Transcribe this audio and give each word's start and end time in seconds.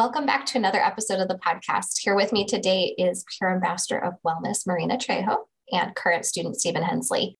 Welcome 0.00 0.24
back 0.24 0.46
to 0.46 0.56
another 0.56 0.80
episode 0.80 1.20
of 1.20 1.28
the 1.28 1.38
podcast. 1.46 1.98
Here 2.00 2.14
with 2.14 2.32
me 2.32 2.46
today 2.46 2.94
is 2.96 3.22
Peer 3.38 3.50
Ambassador 3.50 3.98
of 4.02 4.14
Wellness, 4.26 4.66
Marina 4.66 4.96
Trejo, 4.96 5.36
and 5.72 5.94
current 5.94 6.24
student 6.24 6.58
Stephen 6.58 6.82
Hensley. 6.82 7.36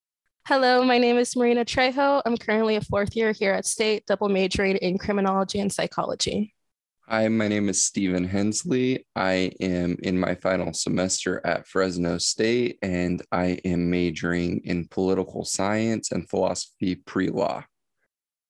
Hello, 0.46 0.84
my 0.84 0.98
name 0.98 1.16
is 1.16 1.34
Marina 1.34 1.64
Trejo. 1.64 2.20
I'm 2.26 2.36
currently 2.36 2.76
a 2.76 2.82
fourth 2.82 3.16
year 3.16 3.32
here 3.32 3.54
at 3.54 3.64
State, 3.64 4.04
double 4.04 4.28
majoring 4.28 4.76
in 4.76 4.98
criminology 4.98 5.58
and 5.58 5.72
psychology. 5.72 6.52
Hi, 7.08 7.28
my 7.28 7.48
name 7.48 7.70
is 7.70 7.82
Stephen 7.82 8.24
Hensley. 8.24 9.06
I 9.16 9.52
am 9.62 9.96
in 10.02 10.20
my 10.20 10.34
final 10.34 10.74
semester 10.74 11.40
at 11.46 11.66
Fresno 11.66 12.18
State, 12.18 12.76
and 12.82 13.22
I 13.32 13.58
am 13.64 13.88
majoring 13.88 14.60
in 14.64 14.86
political 14.88 15.46
science 15.46 16.12
and 16.12 16.28
philosophy 16.28 16.96
pre 16.96 17.30
law. 17.30 17.64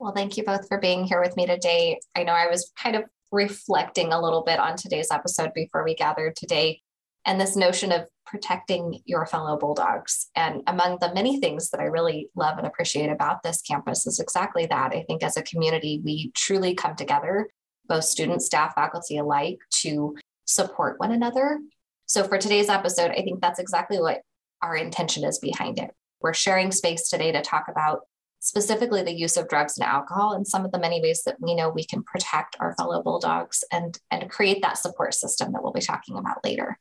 Well, 0.01 0.13
thank 0.13 0.37
you 0.37 0.43
both 0.43 0.67
for 0.67 0.79
being 0.79 1.05
here 1.05 1.21
with 1.21 1.37
me 1.37 1.47
today. 1.47 2.01
I 2.17 2.25
know 2.25 2.33
I 2.33 2.49
was 2.49 2.73
kind 2.77 2.97
of 2.97 3.05
reflecting 3.33 4.13
a 4.13 4.21
little 4.21 4.43
bit 4.43 4.59
on 4.59 4.77
today's 4.77 5.11
episode 5.11 5.53
before 5.55 5.85
we 5.85 5.95
gathered 5.95 6.37
today 6.37 6.81
and 7.27 7.41
this 7.41 7.57
notion 7.57 7.93
of 7.93 8.07
protecting 8.27 9.01
your 9.05 9.27
fellow 9.27 9.57
Bulldogs. 9.59 10.31
And 10.35 10.63
among 10.67 10.99
the 11.01 11.13
many 11.13 11.41
things 11.41 11.71
that 11.71 11.81
I 11.81 11.85
really 11.85 12.31
love 12.35 12.59
and 12.59 12.67
appreciate 12.67 13.11
about 13.11 13.43
this 13.43 13.61
campus 13.61 14.07
is 14.07 14.21
exactly 14.21 14.67
that. 14.67 14.93
I 14.95 15.05
think 15.07 15.23
as 15.23 15.37
a 15.37 15.43
community, 15.43 16.01
we 16.05 16.31
truly 16.35 16.75
come 16.75 16.97
together 16.97 17.49
both 17.89 18.05
students, 18.05 18.47
staff, 18.47 18.75
faculty 18.75 19.19
alike 19.19 19.59
to 19.83 20.17
support 20.45 21.01
one 21.01 21.11
another. 21.11 21.61
So 22.07 22.23
for 22.25 22.39
today's 22.39 22.69
episode, 22.69 23.11
I 23.11 23.23
think 23.23 23.41
that's 23.41 23.59
exactly 23.59 24.01
what 24.01 24.23
our 24.63 24.77
intention 24.77 25.25
is 25.25 25.39
behind 25.39 25.79
it. 25.79 25.91
We're 26.21 26.35
sharing 26.35 26.71
space 26.71 27.09
today 27.09 27.33
to 27.33 27.43
talk 27.43 27.67
about 27.69 28.03
specifically 28.41 29.03
the 29.03 29.13
use 29.13 29.37
of 29.37 29.49
drugs 29.49 29.79
and 29.79 29.87
alcohol 29.87 30.33
and 30.33 30.47
some 30.47 30.65
of 30.65 30.73
the 30.73 30.79
many 30.79 31.01
ways 31.01 31.23
that 31.25 31.37
we 31.41 31.55
know 31.55 31.69
we 31.69 31.85
can 31.85 32.03
protect 32.03 32.57
our 32.59 32.75
fellow 32.75 33.03
bulldogs 33.03 33.63
and, 33.71 33.99
and 34.11 34.31
create 34.31 34.63
that 34.63 34.79
support 34.79 35.15
system 35.15 35.53
that 35.53 35.63
we'll 35.63 35.73
be 35.73 35.81
talking 35.81 36.17
about 36.17 36.43
later. 36.43 36.79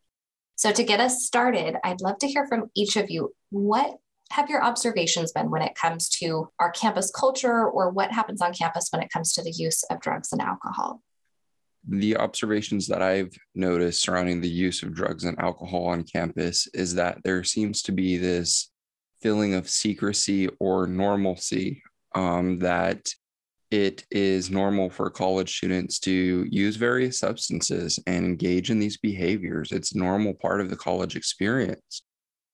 So 0.55 0.71
to 0.71 0.83
get 0.83 0.99
us 0.99 1.25
started, 1.25 1.75
I'd 1.83 2.01
love 2.01 2.17
to 2.19 2.27
hear 2.27 2.47
from 2.47 2.71
each 2.75 2.95
of 2.95 3.09
you. 3.09 3.33
What 3.49 3.97
have 4.31 4.49
your 4.49 4.63
observations 4.63 5.31
been 5.31 5.49
when 5.49 5.61
it 5.61 5.75
comes 5.75 6.07
to 6.09 6.49
our 6.59 6.71
campus 6.71 7.11
culture 7.11 7.67
or 7.67 7.89
what 7.89 8.11
happens 8.11 8.41
on 8.41 8.53
campus 8.53 8.89
when 8.91 9.01
it 9.01 9.11
comes 9.11 9.33
to 9.33 9.43
the 9.43 9.51
use 9.51 9.83
of 9.83 9.99
drugs 9.99 10.31
and 10.31 10.41
alcohol? 10.41 11.01
The 11.87 12.17
observations 12.17 12.87
that 12.87 13.01
I've 13.01 13.35
noticed 13.55 14.01
surrounding 14.01 14.41
the 14.41 14.49
use 14.49 14.83
of 14.83 14.93
drugs 14.93 15.23
and 15.23 15.39
alcohol 15.39 15.87
on 15.87 16.03
campus 16.03 16.67
is 16.73 16.95
that 16.95 17.17
there 17.23 17.43
seems 17.43 17.81
to 17.83 17.91
be 17.91 18.17
this 18.17 18.69
feeling 19.21 19.53
of 19.53 19.69
secrecy 19.69 20.49
or 20.59 20.87
normalcy 20.87 21.81
um, 22.15 22.59
that 22.59 23.13
it 23.71 24.03
is 24.09 24.49
normal 24.49 24.89
for 24.89 25.09
college 25.09 25.57
students 25.57 25.99
to 25.99 26.45
use 26.49 26.75
various 26.75 27.19
substances 27.19 27.99
and 28.07 28.25
engage 28.25 28.71
in 28.71 28.79
these 28.79 28.97
behaviors. 28.97 29.71
It's 29.71 29.93
normal 29.93 30.33
part 30.33 30.59
of 30.61 30.69
the 30.69 30.75
college 30.75 31.15
experience 31.15 32.01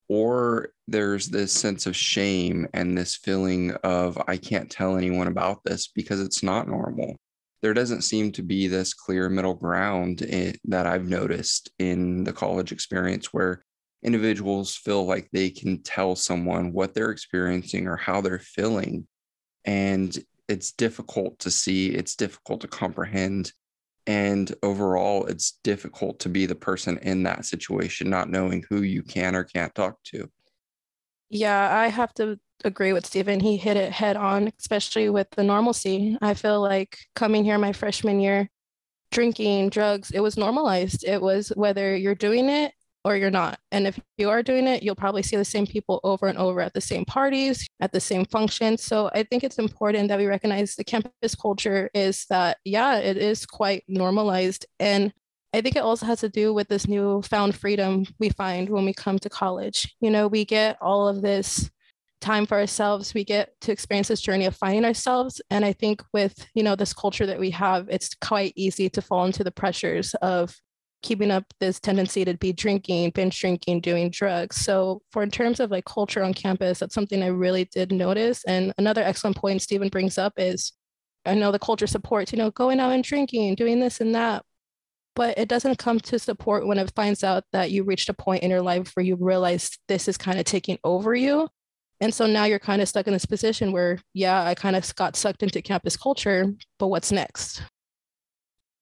or 0.08 0.70
there's 0.88 1.28
this 1.28 1.52
sense 1.52 1.86
of 1.86 1.96
shame 1.96 2.68
and 2.74 2.98
this 2.98 3.16
feeling 3.16 3.72
of 3.84 4.22
I 4.28 4.38
can't 4.38 4.70
tell 4.70 4.98
anyone 4.98 5.28
about 5.28 5.64
this 5.64 5.88
because 5.88 6.20
it's 6.20 6.44
not 6.44 6.68
normal. 6.68 7.16
There 7.62 7.74
doesn't 7.74 8.04
seem 8.04 8.32
to 8.34 8.44
be 8.44 8.68
this 8.68 8.94
clear 8.94 9.30
middle 9.30 9.56
ground 9.56 10.22
in, 10.22 10.56
that 10.66 10.86
I've 10.86 11.08
noticed 11.08 11.72
in 11.80 12.24
the 12.24 12.34
college 12.34 12.72
experience 12.72 13.34
where 13.34 13.65
individuals 14.06 14.76
feel 14.76 15.06
like 15.06 15.30
they 15.32 15.50
can 15.50 15.82
tell 15.82 16.16
someone 16.16 16.72
what 16.72 16.94
they're 16.94 17.12
experiencing 17.12 17.88
or 17.88 17.98
how 17.98 18.22
they're 18.22 18.40
feeling. 18.40 19.08
And 19.66 20.18
it's 20.48 20.72
difficult 20.72 21.40
to 21.40 21.52
see, 21.52 21.90
it's 21.90 22.16
difficult 22.16 22.62
to 22.62 22.68
comprehend 22.68 23.52
and 24.08 24.54
overall, 24.62 25.26
it's 25.26 25.60
difficult 25.64 26.20
to 26.20 26.30
be 26.30 26.46
the 26.46 26.56
person 26.56 27.00
in 27.00 27.24
that 27.24 27.46
situation, 27.46 28.10
not 28.10 28.30
knowing 28.30 28.64
who 28.70 28.84
you 28.84 29.02
can 29.02 29.36
or 29.36 29.44
can't 29.44 29.74
talk 29.74 29.98
to. 30.06 30.30
Yeah, 31.30 31.76
I 31.76 31.88
have 31.88 32.14
to 32.16 32.40
agree 32.64 32.94
with 32.94 33.06
Stephen. 33.06 33.40
He 33.40 33.58
hit 33.58 33.78
it 33.78 33.92
head 33.92 34.16
on, 34.16 34.52
especially 34.60 35.10
with 35.10 35.28
the 35.32 35.44
normalcy. 35.44 36.18
I 36.22 36.36
feel 36.36 36.62
like 36.62 37.00
coming 37.16 37.44
here 37.44 37.58
my 37.58 37.74
freshman 37.74 38.20
year, 38.20 38.48
drinking, 39.10 39.70
drugs, 39.70 40.12
it 40.12 40.20
was 40.20 40.38
normalized. 40.38 41.04
It 41.04 41.22
was 41.22 41.50
whether 41.56 41.96
you're 41.96 42.14
doing 42.14 42.48
it 42.48 42.74
or 43.06 43.16
you're 43.16 43.30
not. 43.30 43.60
And 43.72 43.86
if 43.86 44.00
you 44.18 44.30
are 44.32 44.42
doing 44.42 44.66
it, 44.66 44.82
you'll 44.82 44.96
probably 44.96 45.22
see 45.22 45.36
the 45.36 45.46
same 45.46 45.68
people 45.68 46.02
over 46.04 46.26
and 46.26 46.38
over 46.40 46.60
at 46.60 46.74
the 46.74 46.82
same 46.82 47.06
parties, 47.06 47.68
at 47.80 47.92
the 47.92 48.00
same 48.00 48.26
functions. 48.26 48.84
So 48.84 49.12
I 49.14 49.22
think 49.24 49.44
it's 49.44 49.60
important 49.60 50.10
that 50.10 50.18
we 50.18 50.26
recognize 50.26 50.76
the 50.76 50.84
campus 50.84 51.36
culture 51.36 51.92
is 51.94 52.26
that, 52.32 52.58
yeah, 52.66 52.98
it 52.98 53.18
is 53.18 53.46
quite 53.46 53.84
normalized. 53.88 54.66
And 54.80 55.14
I 55.54 55.62
think 55.62 55.76
it 55.76 55.84
also 55.84 56.08
has 56.08 56.22
to 56.22 56.30
do 56.30 56.52
with 56.52 56.68
this 56.68 56.88
newfound 56.88 57.56
freedom 57.56 58.06
we 58.20 58.30
find 58.30 58.70
when 58.70 58.86
we 58.86 58.94
come 58.94 59.20
to 59.20 59.30
college. 59.30 59.96
You 60.02 60.10
know, 60.10 60.28
we 60.28 60.44
get 60.44 60.78
all 60.82 61.08
of 61.08 61.22
this 61.22 61.70
time 62.22 62.46
for 62.48 62.58
ourselves 62.58 63.14
we 63.14 63.24
get 63.24 63.52
to 63.62 63.72
experience 63.72 64.08
this 64.08 64.22
journey 64.22 64.46
of 64.46 64.56
finding 64.56 64.86
ourselves 64.86 65.40
and 65.52 65.64
i 65.64 65.72
think 65.72 66.02
with 66.12 66.48
you 66.56 66.64
know 66.64 66.76
this 66.76 66.94
culture 66.94 67.26
that 67.26 67.40
we 67.40 67.52
have 67.52 67.88
it's 67.90 68.16
quite 68.16 68.52
easy 68.56 68.90
to 68.90 69.02
fall 69.02 69.26
into 69.26 69.44
the 69.44 69.52
pressures 69.52 70.16
of 70.16 70.56
keeping 71.06 71.32
up 71.32 71.46
this 71.60 71.80
tendency 71.80 72.26
to 72.26 72.34
be 72.34 72.52
drinking, 72.52 73.12
binge 73.12 73.40
drinking, 73.40 73.80
doing 73.80 74.10
drugs. 74.10 74.58
So, 74.58 75.02
for 75.12 75.24
in 75.24 75.32
terms 75.32 75.60
of 75.60 75.72
like 75.72 75.86
culture 75.86 76.24
on 76.24 76.34
campus, 76.34 76.80
that's 76.80 76.96
something 76.96 77.24
I 77.24 77.28
really 77.28 77.66
did 77.66 77.92
notice. 77.92 78.44
And 78.46 78.74
another 78.78 79.04
excellent 79.04 79.38
point 79.38 79.62
Stephen 79.62 79.90
brings 79.90 80.18
up 80.18 80.34
is 80.38 80.74
I 81.26 81.36
know 81.36 81.52
the 81.52 81.60
culture 81.60 81.88
supports, 81.88 82.32
you 82.32 82.38
know, 82.38 82.52
going 82.52 82.80
out 82.80 82.92
and 82.92 83.04
drinking, 83.04 83.56
doing 83.56 83.80
this 83.80 84.02
and 84.02 84.14
that, 84.16 84.44
but 85.16 85.38
it 85.38 85.48
doesn't 85.48 85.78
come 85.78 86.00
to 86.02 86.20
support 86.20 86.68
when 86.68 86.78
it 86.78 86.92
finds 86.96 87.24
out 87.24 87.46
that 87.54 87.72
you 87.72 87.84
reached 87.84 88.10
a 88.10 88.14
point 88.14 88.44
in 88.44 88.52
your 88.52 88.62
life 88.62 88.92
where 88.94 89.06
you 89.06 89.16
realize 89.16 89.78
this 89.88 90.08
is 90.08 90.18
kind 90.18 90.40
of 90.40 90.46
taking 90.46 90.78
over 90.84 91.16
you. 91.16 91.48
And 92.02 92.14
so 92.14 92.26
now 92.28 92.44
you're 92.44 92.60
kind 92.60 92.82
of 92.82 92.90
stuck 92.90 93.08
in 93.08 93.14
this 93.14 93.26
position 93.26 93.72
where, 93.72 94.00
yeah, 94.14 94.44
I 94.44 94.54
kind 94.54 94.76
of 94.76 94.96
got 94.96 95.16
sucked 95.16 95.44
into 95.44 95.62
campus 95.62 95.96
culture, 95.96 96.54
but 96.78 96.88
what's 96.88 97.12
next? 97.12 97.64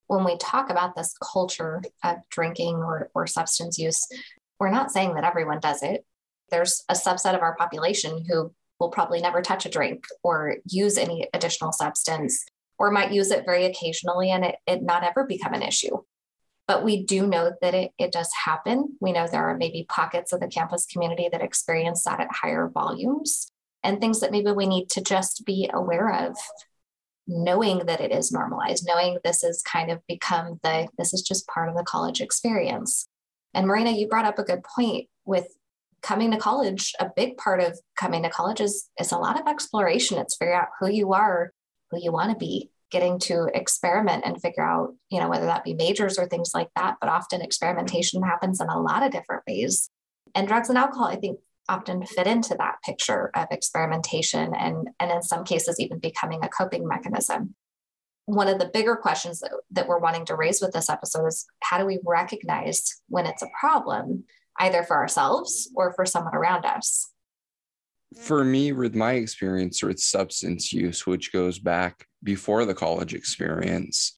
When 0.08 0.24
we 0.24 0.38
talk 0.38 0.69
about 0.69 0.96
this 0.96 1.16
culture 1.22 1.81
of 2.03 2.18
drinking 2.30 2.75
or, 2.75 3.09
or 3.14 3.28
substance 3.28 3.78
use, 3.78 4.08
we're 4.59 4.69
not 4.69 4.91
saying 4.91 5.16
that 5.16 5.24
everyone 5.24 5.59
does 5.59 5.84
it. 5.84 6.06
There's 6.50 6.84
a 6.90 6.94
subset 6.94 7.36
of 7.36 7.41
our 7.41 7.56
population 7.56 8.25
who 8.28 8.53
will 8.80 8.90
probably 8.90 9.22
never 9.22 9.41
touch 9.41 9.66
a 9.66 9.69
drink 9.69 10.06
or 10.24 10.58
use 10.66 10.97
any 10.97 11.28
additional 11.34 11.72
substance 11.72 12.44
or 12.78 12.91
might 12.91 13.14
use 13.14 13.31
it 13.31 13.46
very 13.46 13.66
occasionally 13.66 14.31
and 14.31 14.44
it, 14.46 14.56
it 14.68 14.84
not 14.84 15.03
ever 15.03 15.25
become 15.25 15.53
an 15.53 15.62
issue. 15.62 15.97
But 16.68 16.84
we 16.84 17.03
do 17.03 17.28
know 17.28 17.52
that 17.62 17.74
it, 17.74 17.91
it 17.97 18.12
does 18.12 18.30
happen. 18.46 18.97
We 19.02 19.12
know 19.12 19.28
there 19.28 19.50
are 19.50 19.58
maybe 19.58 19.85
pockets 19.90 20.31
of 20.31 20.40
the 20.40 20.47
campus 20.47 20.85
community 20.85 21.30
that 21.31 21.41
experience 21.41 22.03
that 22.03 22.20
at 22.20 22.31
higher 22.31 22.70
volumes 22.74 23.52
and 23.84 24.00
things 24.00 24.22
that 24.22 24.31
maybe 24.31 24.52
we 24.52 24.66
need 24.66 24.90
to 24.91 25.02
just 25.02 25.46
be 25.46 25.70
aware 25.74 26.12
of 26.14 26.38
knowing 27.28 27.79
that 27.85 28.01
it 28.01 28.11
is 28.11 28.31
normalized, 28.31 28.85
knowing 28.85 29.17
this 29.23 29.41
has 29.41 29.61
kind 29.61 29.91
of 29.91 30.00
become 30.07 30.59
the, 30.63 30.88
this 30.97 31.13
is 31.13 31.22
just 31.22 31.47
part 31.47 31.69
of 31.69 31.75
the 31.75 31.84
college 31.84 32.22
experience. 32.22 33.07
And 33.53 33.67
Marina, 33.67 33.91
you 33.91 34.07
brought 34.07 34.25
up 34.25 34.39
a 34.39 34.44
good 34.44 34.63
point 34.63 35.07
with 35.25 35.47
coming 36.01 36.31
to 36.31 36.38
college. 36.38 36.94
A 37.00 37.09
big 37.16 37.38
part 37.38 37.61
of 37.61 37.79
coming 37.95 38.23
to 38.23 38.29
college 38.29 38.59
is, 38.59 38.89
is 39.00 39.11
a 39.11 39.17
lot 39.17 39.39
of 39.39 39.47
exploration. 39.47 40.17
It's 40.17 40.35
figuring 40.35 40.59
out 40.59 40.67
who 40.79 40.89
you 40.89 41.13
are, 41.13 41.53
who 41.91 42.00
you 42.01 42.11
want 42.11 42.31
to 42.31 42.38
be, 42.38 42.69
getting 42.91 43.19
to 43.19 43.50
experiment 43.53 44.23
and 44.25 44.41
figure 44.41 44.63
out, 44.63 44.94
you 45.09 45.19
know, 45.19 45.29
whether 45.29 45.45
that 45.45 45.63
be 45.63 45.73
majors 45.73 46.19
or 46.19 46.28
things 46.28 46.51
like 46.53 46.69
that. 46.75 46.97
But 47.00 47.09
often 47.09 47.41
experimentation 47.41 48.22
happens 48.22 48.59
in 48.59 48.67
a 48.67 48.79
lot 48.79 49.03
of 49.03 49.11
different 49.11 49.44
ways. 49.47 49.90
And 50.35 50.47
drugs 50.47 50.69
and 50.69 50.78
alcohol, 50.78 51.07
I 51.07 51.16
think, 51.16 51.40
often 51.69 52.05
fit 52.05 52.27
into 52.27 52.55
that 52.55 52.75
picture 52.85 53.31
of 53.35 53.47
experimentation 53.51 54.53
and, 54.53 54.89
and 54.99 55.11
in 55.11 55.21
some 55.21 55.43
cases 55.43 55.79
even 55.79 55.99
becoming 55.99 56.43
a 56.43 56.49
coping 56.49 56.87
mechanism. 56.87 57.55
One 58.25 58.47
of 58.47 58.59
the 58.59 58.69
bigger 58.73 58.95
questions 58.95 59.39
that, 59.39 59.51
that 59.71 59.87
we're 59.87 59.99
wanting 59.99 60.25
to 60.25 60.35
raise 60.35 60.61
with 60.61 60.71
this 60.71 60.89
episode 60.89 61.27
is 61.27 61.45
how 61.61 61.77
do 61.77 61.85
we 61.85 61.99
recognize 62.05 63.01
when 63.07 63.25
it's 63.25 63.41
a 63.41 63.49
problem, 63.59 64.23
either 64.59 64.83
for 64.83 64.97
ourselves 64.97 65.69
or 65.75 65.93
for 65.93 66.05
someone 66.05 66.35
around 66.35 66.65
us? 66.65 67.09
For 68.21 68.43
me, 68.43 68.71
with 68.71 68.95
my 68.95 69.13
experience 69.13 69.81
with 69.81 69.99
substance 69.99 70.71
use, 70.71 71.07
which 71.07 71.33
goes 71.33 71.59
back 71.59 72.05
before 72.21 72.63
the 72.63 72.75
college 72.75 73.13
experience, 73.13 74.17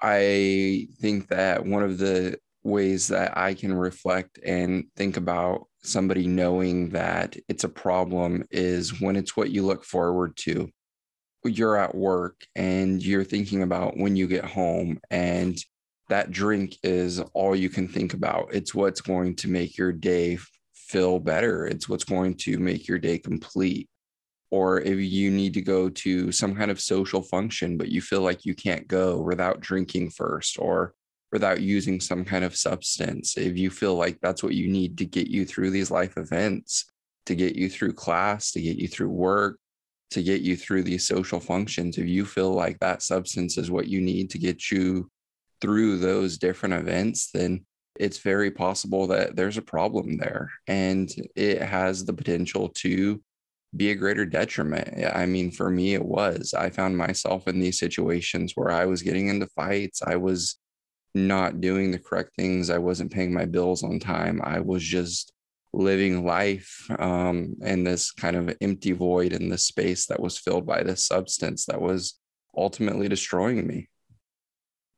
I 0.00 0.88
think 1.00 1.28
that 1.28 1.64
one 1.64 1.82
of 1.82 1.98
the 1.98 2.38
ways 2.62 3.08
that 3.08 3.36
I 3.36 3.54
can 3.54 3.74
reflect 3.74 4.38
and 4.44 4.86
think 4.96 5.16
about 5.16 5.66
somebody 5.86 6.26
knowing 6.26 6.90
that 6.90 7.36
it's 7.48 7.64
a 7.64 7.68
problem 7.68 8.44
is 8.50 9.00
when 9.00 9.16
it's 9.16 9.36
what 9.36 9.50
you 9.50 9.64
look 9.64 9.84
forward 9.84 10.36
to. 10.38 10.68
You're 11.44 11.76
at 11.76 11.94
work 11.94 12.46
and 12.56 13.02
you're 13.02 13.24
thinking 13.24 13.62
about 13.62 13.98
when 13.98 14.16
you 14.16 14.26
get 14.26 14.46
home, 14.46 14.98
and 15.10 15.58
that 16.08 16.30
drink 16.30 16.78
is 16.82 17.20
all 17.34 17.54
you 17.54 17.68
can 17.68 17.86
think 17.88 18.14
about. 18.14 18.54
It's 18.54 18.74
what's 18.74 19.00
going 19.00 19.36
to 19.36 19.48
make 19.48 19.76
your 19.76 19.92
day 19.92 20.38
feel 20.74 21.18
better, 21.18 21.66
it's 21.66 21.88
what's 21.88 22.04
going 22.04 22.34
to 22.36 22.58
make 22.58 22.88
your 22.88 22.98
day 22.98 23.18
complete. 23.18 23.88
Or 24.50 24.80
if 24.80 24.98
you 24.98 25.30
need 25.30 25.54
to 25.54 25.62
go 25.62 25.88
to 25.88 26.30
some 26.30 26.54
kind 26.54 26.70
of 26.70 26.80
social 26.80 27.22
function, 27.22 27.76
but 27.76 27.88
you 27.88 28.00
feel 28.00 28.20
like 28.20 28.44
you 28.44 28.54
can't 28.54 28.86
go 28.86 29.20
without 29.20 29.60
drinking 29.60 30.10
first, 30.10 30.58
or 30.58 30.94
without 31.34 31.60
using 31.60 31.98
some 31.98 32.24
kind 32.24 32.44
of 32.44 32.54
substance, 32.54 33.36
if 33.36 33.58
you 33.58 33.68
feel 33.68 33.96
like 33.96 34.16
that's 34.22 34.44
what 34.44 34.54
you 34.54 34.68
need 34.68 34.96
to 34.96 35.04
get 35.04 35.26
you 35.26 35.44
through 35.44 35.68
these 35.68 35.90
life 35.90 36.16
events, 36.16 36.84
to 37.26 37.34
get 37.34 37.56
you 37.56 37.68
through 37.68 37.92
class, 37.92 38.52
to 38.52 38.62
get 38.62 38.76
you 38.76 38.86
through 38.86 39.08
work, 39.08 39.58
to 40.12 40.22
get 40.22 40.42
you 40.42 40.56
through 40.56 40.84
these 40.84 41.04
social 41.04 41.40
functions, 41.40 41.98
if 41.98 42.06
you 42.06 42.24
feel 42.24 42.52
like 42.52 42.78
that 42.78 43.02
substance 43.02 43.58
is 43.58 43.68
what 43.68 43.88
you 43.88 44.00
need 44.00 44.30
to 44.30 44.38
get 44.38 44.70
you 44.70 45.10
through 45.60 45.98
those 45.98 46.38
different 46.38 46.72
events, 46.72 47.32
then 47.34 47.66
it's 47.98 48.18
very 48.18 48.52
possible 48.52 49.08
that 49.08 49.34
there's 49.34 49.58
a 49.58 49.62
problem 49.62 50.16
there 50.16 50.48
and 50.68 51.10
it 51.34 51.60
has 51.60 52.04
the 52.04 52.12
potential 52.12 52.68
to 52.68 53.20
be 53.74 53.90
a 53.90 53.96
greater 53.96 54.24
detriment. 54.24 55.04
I 55.12 55.26
mean, 55.26 55.50
for 55.50 55.68
me, 55.68 55.94
it 55.94 56.04
was. 56.04 56.54
I 56.56 56.70
found 56.70 56.96
myself 56.96 57.48
in 57.48 57.58
these 57.58 57.80
situations 57.80 58.52
where 58.54 58.70
I 58.70 58.84
was 58.84 59.02
getting 59.02 59.26
into 59.26 59.48
fights. 59.48 60.00
I 60.00 60.14
was 60.14 60.60
not 61.14 61.60
doing 61.60 61.90
the 61.90 61.98
correct 61.98 62.34
things. 62.36 62.70
I 62.70 62.78
wasn't 62.78 63.12
paying 63.12 63.32
my 63.32 63.44
bills 63.44 63.82
on 63.82 63.98
time. 63.98 64.40
I 64.42 64.60
was 64.60 64.82
just 64.82 65.32
living 65.72 66.24
life 66.24 66.88
um, 66.98 67.54
in 67.62 67.84
this 67.84 68.12
kind 68.12 68.36
of 68.36 68.56
empty 68.60 68.92
void 68.92 69.32
in 69.32 69.48
this 69.48 69.66
space 69.66 70.06
that 70.06 70.20
was 70.20 70.38
filled 70.38 70.66
by 70.66 70.82
this 70.82 71.06
substance 71.06 71.66
that 71.66 71.80
was 71.80 72.18
ultimately 72.56 73.08
destroying 73.08 73.66
me. 73.66 73.88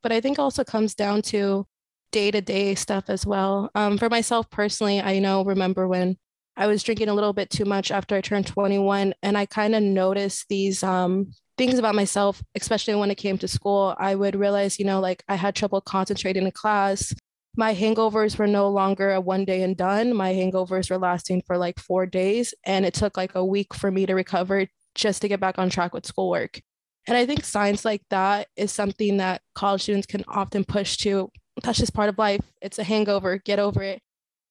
But 0.02 0.12
I 0.12 0.20
think 0.20 0.38
also 0.38 0.64
comes 0.64 0.94
down 0.94 1.22
to 1.22 1.66
day 2.12 2.30
to 2.30 2.40
day 2.40 2.74
stuff 2.74 3.04
as 3.08 3.26
well. 3.26 3.70
Um, 3.74 3.98
for 3.98 4.08
myself 4.08 4.48
personally, 4.50 5.00
I 5.00 5.18
know, 5.18 5.44
remember 5.44 5.88
when 5.88 6.16
I 6.56 6.66
was 6.66 6.82
drinking 6.82 7.08
a 7.08 7.14
little 7.14 7.32
bit 7.32 7.50
too 7.50 7.64
much 7.64 7.90
after 7.90 8.14
I 8.14 8.20
turned 8.20 8.46
21, 8.46 9.14
and 9.22 9.36
I 9.36 9.46
kind 9.46 9.74
of 9.74 9.82
noticed 9.82 10.46
these 10.48 10.82
um, 10.82 11.32
things 11.58 11.78
about 11.78 11.94
myself, 11.94 12.42
especially 12.54 12.94
when 12.94 13.10
it 13.10 13.16
came 13.16 13.38
to 13.38 13.48
school. 13.48 13.94
I 13.98 14.14
would 14.14 14.36
realize, 14.36 14.78
you 14.78 14.84
know, 14.84 15.00
like 15.00 15.22
I 15.28 15.36
had 15.36 15.54
trouble 15.54 15.80
concentrating 15.80 16.44
in 16.44 16.50
class. 16.52 17.14
My 17.56 17.74
hangovers 17.74 18.38
were 18.38 18.46
no 18.46 18.68
longer 18.68 19.12
a 19.12 19.20
one 19.20 19.44
day 19.44 19.62
and 19.62 19.76
done. 19.76 20.14
My 20.14 20.34
hangovers 20.34 20.90
were 20.90 20.98
lasting 20.98 21.42
for 21.46 21.56
like 21.56 21.78
four 21.78 22.04
days, 22.06 22.54
and 22.64 22.84
it 22.84 22.94
took 22.94 23.16
like 23.16 23.34
a 23.34 23.44
week 23.44 23.74
for 23.74 23.90
me 23.90 24.06
to 24.06 24.14
recover 24.14 24.66
just 24.94 25.22
to 25.22 25.28
get 25.28 25.40
back 25.40 25.58
on 25.58 25.70
track 25.70 25.94
with 25.94 26.06
schoolwork. 26.06 26.60
And 27.06 27.16
I 27.16 27.24
think 27.24 27.44
signs 27.44 27.84
like 27.84 28.02
that 28.10 28.48
is 28.56 28.72
something 28.72 29.18
that 29.18 29.42
college 29.54 29.82
students 29.82 30.06
can 30.06 30.24
often 30.28 30.64
push 30.64 30.96
to 30.98 31.30
that's 31.62 31.78
just 31.78 31.94
part 31.94 32.08
of 32.08 32.18
life. 32.18 32.40
It's 32.60 32.78
a 32.78 32.84
hangover, 32.84 33.38
get 33.38 33.58
over 33.58 33.82
it. 33.82 34.00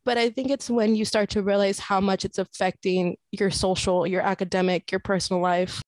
But 0.05 0.17
I 0.17 0.29
think 0.29 0.49
it's 0.51 0.69
when 0.69 0.95
you 0.95 1.05
start 1.05 1.29
to 1.31 1.41
realize 1.41 1.79
how 1.79 1.99
much 1.99 2.25
it's 2.25 2.37
affecting 2.37 3.17
your 3.31 3.51
social, 3.51 4.05
your 4.05 4.21
academic, 4.21 4.91
your 4.91 4.99
personal 4.99 5.41
life. 5.41 5.81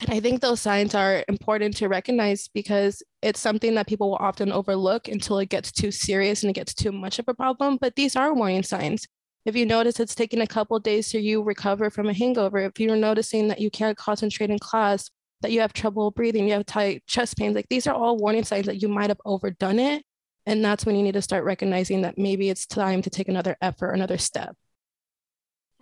And 0.00 0.10
I 0.10 0.20
think 0.20 0.40
those 0.40 0.60
signs 0.60 0.94
are 0.94 1.24
important 1.28 1.76
to 1.78 1.88
recognize 1.88 2.48
because 2.48 3.02
it's 3.20 3.40
something 3.40 3.74
that 3.74 3.88
people 3.88 4.10
will 4.10 4.18
often 4.20 4.52
overlook 4.52 5.08
until 5.08 5.38
it 5.38 5.48
gets 5.48 5.72
too 5.72 5.90
serious 5.90 6.42
and 6.42 6.50
it 6.50 6.54
gets 6.54 6.72
too 6.72 6.92
much 6.92 7.18
of 7.18 7.26
a 7.28 7.34
problem. 7.34 7.78
But 7.80 7.96
these 7.96 8.14
are 8.14 8.32
warning 8.32 8.62
signs. 8.62 9.06
If 9.44 9.56
you 9.56 9.66
notice 9.66 9.98
it's 9.98 10.14
taking 10.14 10.40
a 10.40 10.46
couple 10.46 10.78
days 10.78 11.10
to 11.10 11.20
you 11.20 11.42
recover 11.42 11.90
from 11.90 12.08
a 12.08 12.12
hangover, 12.12 12.58
if 12.58 12.78
you're 12.78 12.96
noticing 12.96 13.48
that 13.48 13.60
you 13.60 13.70
can't 13.70 13.96
concentrate 13.96 14.50
in 14.50 14.58
class, 14.58 15.10
that 15.40 15.52
you 15.52 15.60
have 15.60 15.72
trouble 15.72 16.10
breathing, 16.10 16.46
you 16.46 16.54
have 16.54 16.66
tight 16.66 17.04
chest 17.06 17.36
pains, 17.36 17.54
like 17.54 17.68
these 17.68 17.86
are 17.86 17.94
all 17.94 18.18
warning 18.18 18.44
signs 18.44 18.66
that 18.66 18.82
you 18.82 18.88
might 18.88 19.10
have 19.10 19.20
overdone 19.24 19.78
it 19.78 20.04
and 20.48 20.64
that's 20.64 20.86
when 20.86 20.96
you 20.96 21.02
need 21.02 21.12
to 21.12 21.20
start 21.20 21.44
recognizing 21.44 22.00
that 22.02 22.16
maybe 22.16 22.48
it's 22.48 22.64
time 22.64 23.02
to 23.02 23.10
take 23.10 23.28
another 23.28 23.58
effort, 23.60 23.92
another 23.92 24.16
step. 24.16 24.56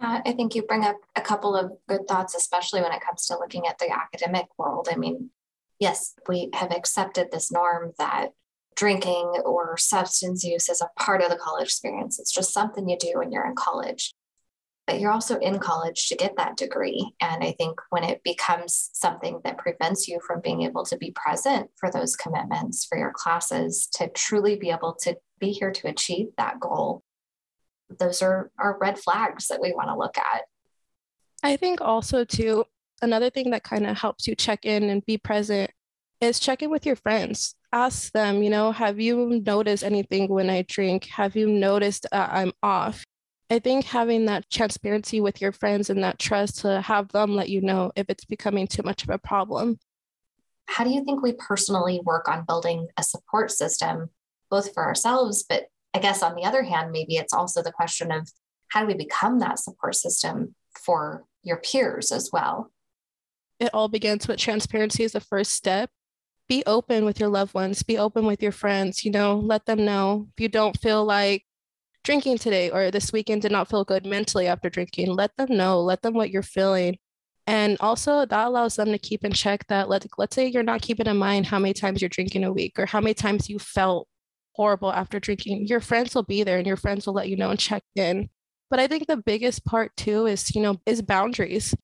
I 0.00 0.32
think 0.32 0.54
you 0.54 0.62
bring 0.62 0.84
up 0.84 0.96
a 1.14 1.20
couple 1.20 1.56
of 1.56 1.72
good 1.88 2.06
thoughts, 2.06 2.34
especially 2.34 2.82
when 2.82 2.92
it 2.92 3.00
comes 3.00 3.26
to 3.26 3.38
looking 3.38 3.66
at 3.66 3.78
the 3.78 3.90
academic 3.90 4.46
world. 4.58 4.88
I 4.90 4.96
mean, 4.96 5.30
yes, 5.78 6.14
we 6.28 6.50
have 6.54 6.70
accepted 6.70 7.30
this 7.30 7.50
norm 7.50 7.92
that 7.98 8.28
drinking 8.74 9.40
or 9.44 9.76
substance 9.78 10.44
use 10.44 10.68
is 10.68 10.82
a 10.82 10.90
part 11.00 11.22
of 11.22 11.30
the 11.30 11.38
college 11.38 11.64
experience. 11.64 12.18
It's 12.18 12.32
just 12.32 12.52
something 12.52 12.88
you 12.88 12.98
do 12.98 13.12
when 13.14 13.32
you're 13.32 13.46
in 13.46 13.54
college 13.54 14.12
but 14.86 15.00
you're 15.00 15.10
also 15.10 15.36
in 15.38 15.58
college 15.58 16.08
to 16.08 16.14
get 16.14 16.36
that 16.36 16.56
degree. 16.56 17.12
And 17.20 17.42
I 17.42 17.52
think 17.52 17.80
when 17.90 18.04
it 18.04 18.22
becomes 18.22 18.90
something 18.92 19.40
that 19.42 19.58
prevents 19.58 20.06
you 20.06 20.20
from 20.24 20.40
being 20.40 20.62
able 20.62 20.84
to 20.84 20.96
be 20.96 21.10
present 21.10 21.70
for 21.76 21.90
those 21.90 22.14
commitments, 22.14 22.84
for 22.84 22.96
your 22.96 23.12
classes, 23.12 23.88
to 23.94 24.08
truly 24.08 24.56
be 24.56 24.70
able 24.70 24.94
to 25.02 25.16
be 25.40 25.50
here 25.50 25.72
to 25.72 25.88
achieve 25.88 26.28
that 26.38 26.60
goal, 26.60 27.02
those 27.88 28.22
are, 28.22 28.50
are 28.58 28.78
red 28.80 28.98
flags 28.98 29.48
that 29.48 29.60
we 29.60 29.72
want 29.72 29.88
to 29.88 29.96
look 29.96 30.16
at. 30.18 30.42
I 31.42 31.56
think 31.56 31.80
also, 31.80 32.24
too, 32.24 32.64
another 33.02 33.30
thing 33.30 33.50
that 33.50 33.62
kind 33.62 33.86
of 33.86 33.98
helps 33.98 34.26
you 34.26 34.34
check 34.34 34.64
in 34.64 34.84
and 34.84 35.04
be 35.04 35.18
present 35.18 35.70
is 36.20 36.40
check 36.40 36.62
in 36.62 36.70
with 36.70 36.86
your 36.86 36.96
friends. 36.96 37.54
Ask 37.72 38.12
them, 38.12 38.42
you 38.42 38.50
know, 38.50 38.72
have 38.72 38.98
you 38.98 39.42
noticed 39.44 39.84
anything 39.84 40.28
when 40.28 40.48
I 40.48 40.62
drink? 40.62 41.04
Have 41.06 41.36
you 41.36 41.46
noticed 41.46 42.06
uh, 42.10 42.28
I'm 42.30 42.52
off? 42.62 43.04
I 43.50 43.58
think 43.58 43.84
having 43.84 44.26
that 44.26 44.50
transparency 44.50 45.20
with 45.20 45.40
your 45.40 45.52
friends 45.52 45.90
and 45.90 46.02
that 46.02 46.18
trust 46.18 46.60
to 46.60 46.80
have 46.80 47.08
them 47.08 47.36
let 47.36 47.48
you 47.48 47.60
know 47.60 47.92
if 47.94 48.06
it's 48.08 48.24
becoming 48.24 48.66
too 48.66 48.82
much 48.82 49.04
of 49.04 49.10
a 49.10 49.18
problem. 49.18 49.78
How 50.66 50.82
do 50.82 50.90
you 50.90 51.04
think 51.04 51.22
we 51.22 51.32
personally 51.32 52.00
work 52.02 52.28
on 52.28 52.44
building 52.44 52.88
a 52.96 53.04
support 53.04 53.52
system, 53.52 54.10
both 54.50 54.74
for 54.74 54.84
ourselves, 54.84 55.44
but 55.48 55.66
I 55.96 55.98
guess 55.98 56.22
on 56.22 56.34
the 56.34 56.44
other 56.44 56.62
hand, 56.62 56.92
maybe 56.92 57.16
it's 57.16 57.32
also 57.32 57.62
the 57.62 57.72
question 57.72 58.12
of 58.12 58.28
how 58.68 58.82
do 58.82 58.86
we 58.86 58.92
become 58.92 59.38
that 59.38 59.58
support 59.58 59.94
system 59.94 60.54
for 60.78 61.24
your 61.42 61.56
peers 61.56 62.12
as 62.12 62.28
well? 62.30 62.70
It 63.58 63.70
all 63.72 63.88
begins 63.88 64.28
with 64.28 64.38
transparency 64.38 65.04
as 65.04 65.12
the 65.12 65.20
first 65.20 65.52
step. 65.52 65.88
Be 66.50 66.62
open 66.66 67.06
with 67.06 67.18
your 67.18 67.30
loved 67.30 67.54
ones, 67.54 67.82
be 67.82 67.96
open 67.96 68.26
with 68.26 68.42
your 68.42 68.52
friends, 68.52 69.06
you 69.06 69.10
know, 69.10 69.38
let 69.38 69.64
them 69.64 69.86
know 69.86 70.28
if 70.36 70.42
you 70.42 70.48
don't 70.48 70.78
feel 70.78 71.02
like 71.02 71.44
drinking 72.04 72.38
today 72.38 72.68
or 72.70 72.90
this 72.90 73.10
weekend 73.10 73.40
did 73.40 73.50
not 73.50 73.70
feel 73.70 73.82
good 73.82 74.04
mentally 74.04 74.46
after 74.46 74.68
drinking, 74.68 75.08
let 75.08 75.34
them 75.38 75.56
know, 75.56 75.80
let 75.80 76.02
them 76.02 76.12
what 76.12 76.30
you're 76.30 76.42
feeling. 76.42 76.98
And 77.46 77.78
also 77.80 78.26
that 78.26 78.46
allows 78.46 78.76
them 78.76 78.92
to 78.92 78.98
keep 78.98 79.24
in 79.24 79.32
check 79.32 79.66
that 79.68 79.88
let, 79.88 80.06
let's 80.18 80.36
say 80.36 80.46
you're 80.46 80.62
not 80.62 80.82
keeping 80.82 81.06
in 81.06 81.16
mind 81.16 81.46
how 81.46 81.58
many 81.58 81.72
times 81.72 82.02
you're 82.02 82.10
drinking 82.10 82.44
a 82.44 82.52
week 82.52 82.78
or 82.78 82.84
how 82.84 83.00
many 83.00 83.14
times 83.14 83.48
you 83.48 83.58
felt 83.58 84.06
horrible 84.56 84.92
after 84.92 85.20
drinking. 85.20 85.66
Your 85.66 85.80
friends 85.80 86.14
will 86.14 86.22
be 86.22 86.42
there 86.42 86.58
and 86.58 86.66
your 86.66 86.76
friends 86.76 87.06
will 87.06 87.14
let 87.14 87.28
you 87.28 87.36
know 87.36 87.50
and 87.50 87.58
check 87.58 87.82
in. 87.94 88.28
But 88.70 88.80
I 88.80 88.86
think 88.86 89.06
the 89.06 89.16
biggest 89.16 89.64
part 89.64 89.96
too 89.96 90.26
is, 90.26 90.54
you 90.54 90.60
know, 90.60 90.80
is 90.86 91.02
boundaries. 91.02 91.74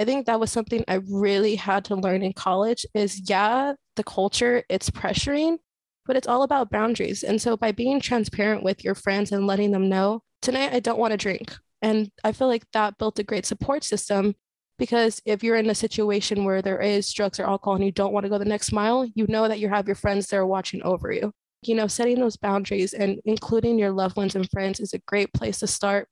I 0.00 0.04
think 0.04 0.26
that 0.26 0.40
was 0.40 0.50
something 0.50 0.84
I 0.88 1.00
really 1.08 1.54
had 1.54 1.84
to 1.86 1.94
learn 1.94 2.22
in 2.22 2.32
college 2.32 2.84
is 2.94 3.28
yeah, 3.28 3.74
the 3.96 4.02
culture, 4.02 4.64
it's 4.68 4.90
pressuring, 4.90 5.58
but 6.06 6.16
it's 6.16 6.26
all 6.26 6.42
about 6.42 6.70
boundaries. 6.70 7.22
And 7.22 7.40
so 7.40 7.56
by 7.56 7.70
being 7.70 8.00
transparent 8.00 8.64
with 8.64 8.82
your 8.82 8.94
friends 8.94 9.30
and 9.30 9.46
letting 9.46 9.70
them 9.70 9.88
know, 9.88 10.22
tonight 10.40 10.72
I 10.72 10.80
don't 10.80 10.98
want 10.98 11.12
to 11.12 11.16
drink. 11.16 11.54
And 11.82 12.10
I 12.24 12.32
feel 12.32 12.48
like 12.48 12.64
that 12.72 12.98
built 12.98 13.18
a 13.18 13.24
great 13.24 13.46
support 13.46 13.84
system 13.84 14.34
because 14.78 15.20
if 15.24 15.44
you're 15.44 15.56
in 15.56 15.70
a 15.70 15.74
situation 15.74 16.44
where 16.44 16.62
there 16.62 16.80
is 16.80 17.12
drugs 17.12 17.38
or 17.38 17.44
alcohol 17.44 17.76
and 17.76 17.84
you 17.84 17.92
don't 17.92 18.12
want 18.12 18.24
to 18.24 18.30
go 18.30 18.38
the 18.38 18.44
next 18.44 18.72
mile, 18.72 19.06
you 19.14 19.26
know 19.28 19.46
that 19.46 19.60
you 19.60 19.68
have 19.68 19.86
your 19.86 19.94
friends 19.94 20.26
there 20.26 20.46
watching 20.46 20.82
over 20.82 21.12
you. 21.12 21.32
You 21.62 21.74
know, 21.74 21.86
setting 21.86 22.18
those 22.18 22.36
boundaries 22.36 22.92
and 22.92 23.20
including 23.24 23.78
your 23.78 23.92
loved 23.92 24.16
ones 24.16 24.34
and 24.34 24.50
friends 24.50 24.80
is 24.80 24.94
a 24.94 24.98
great 25.06 25.32
place 25.32 25.60
to 25.60 25.66
start. 25.66 26.08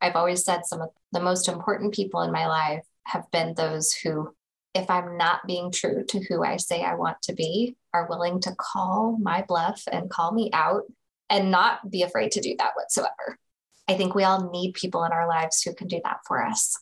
I've 0.00 0.16
always 0.16 0.44
said 0.44 0.66
some 0.66 0.82
of 0.82 0.90
the 1.12 1.20
most 1.20 1.48
important 1.48 1.94
people 1.94 2.22
in 2.22 2.32
my 2.32 2.46
life 2.46 2.84
have 3.04 3.30
been 3.30 3.54
those 3.54 3.92
who 3.92 4.34
if 4.74 4.88
I'm 4.88 5.16
not 5.18 5.46
being 5.46 5.70
true 5.70 6.04
to 6.08 6.20
who 6.20 6.42
I 6.42 6.56
say 6.56 6.82
I 6.82 6.94
want 6.94 7.20
to 7.22 7.34
be, 7.34 7.76
are 7.92 8.08
willing 8.08 8.40
to 8.40 8.54
call 8.56 9.18
my 9.20 9.44
bluff 9.46 9.82
and 9.90 10.08
call 10.08 10.32
me 10.32 10.50
out 10.52 10.84
and 11.28 11.50
not 11.50 11.90
be 11.90 12.02
afraid 12.02 12.32
to 12.32 12.40
do 12.40 12.54
that 12.58 12.72
whatsoever. 12.74 13.38
I 13.88 13.94
think 13.94 14.14
we 14.14 14.24
all 14.24 14.50
need 14.50 14.74
people 14.74 15.04
in 15.04 15.12
our 15.12 15.28
lives 15.28 15.62
who 15.62 15.74
can 15.74 15.88
do 15.88 16.00
that 16.04 16.18
for 16.26 16.44
us. 16.44 16.76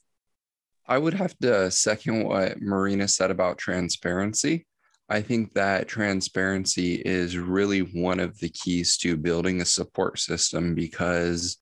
I 0.86 0.98
would 0.98 1.14
have 1.14 1.36
to 1.38 1.70
second 1.70 2.24
what 2.24 2.60
Marina 2.60 3.08
said 3.08 3.30
about 3.30 3.58
transparency. 3.58 4.66
I 5.10 5.22
think 5.22 5.54
that 5.54 5.88
transparency 5.88 6.94
is 6.94 7.36
really 7.36 7.80
one 7.80 8.20
of 8.20 8.38
the 8.38 8.48
keys 8.48 8.96
to 8.98 9.16
building 9.16 9.60
a 9.60 9.64
support 9.64 10.20
system 10.20 10.76
because 10.76 11.58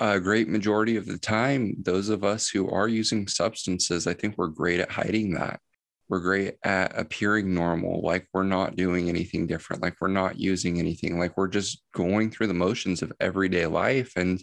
a 0.00 0.18
great 0.18 0.48
majority 0.48 0.96
of 0.96 1.06
the 1.06 1.18
time, 1.18 1.76
those 1.80 2.08
of 2.08 2.24
us 2.24 2.48
who 2.48 2.68
are 2.68 2.88
using 2.88 3.28
substances, 3.28 4.08
I 4.08 4.14
think 4.14 4.36
we're 4.36 4.48
great 4.48 4.80
at 4.80 4.90
hiding 4.90 5.34
that. 5.34 5.60
We're 6.08 6.18
great 6.18 6.54
at 6.64 6.98
appearing 6.98 7.54
normal, 7.54 8.00
like 8.02 8.26
we're 8.32 8.42
not 8.42 8.74
doing 8.74 9.08
anything 9.08 9.46
different, 9.46 9.82
like 9.82 9.94
we're 10.00 10.08
not 10.08 10.40
using 10.40 10.80
anything, 10.80 11.16
like 11.16 11.36
we're 11.36 11.46
just 11.46 11.84
going 11.94 12.32
through 12.32 12.48
the 12.48 12.54
motions 12.54 13.02
of 13.02 13.12
everyday 13.20 13.66
life. 13.66 14.14
And 14.16 14.42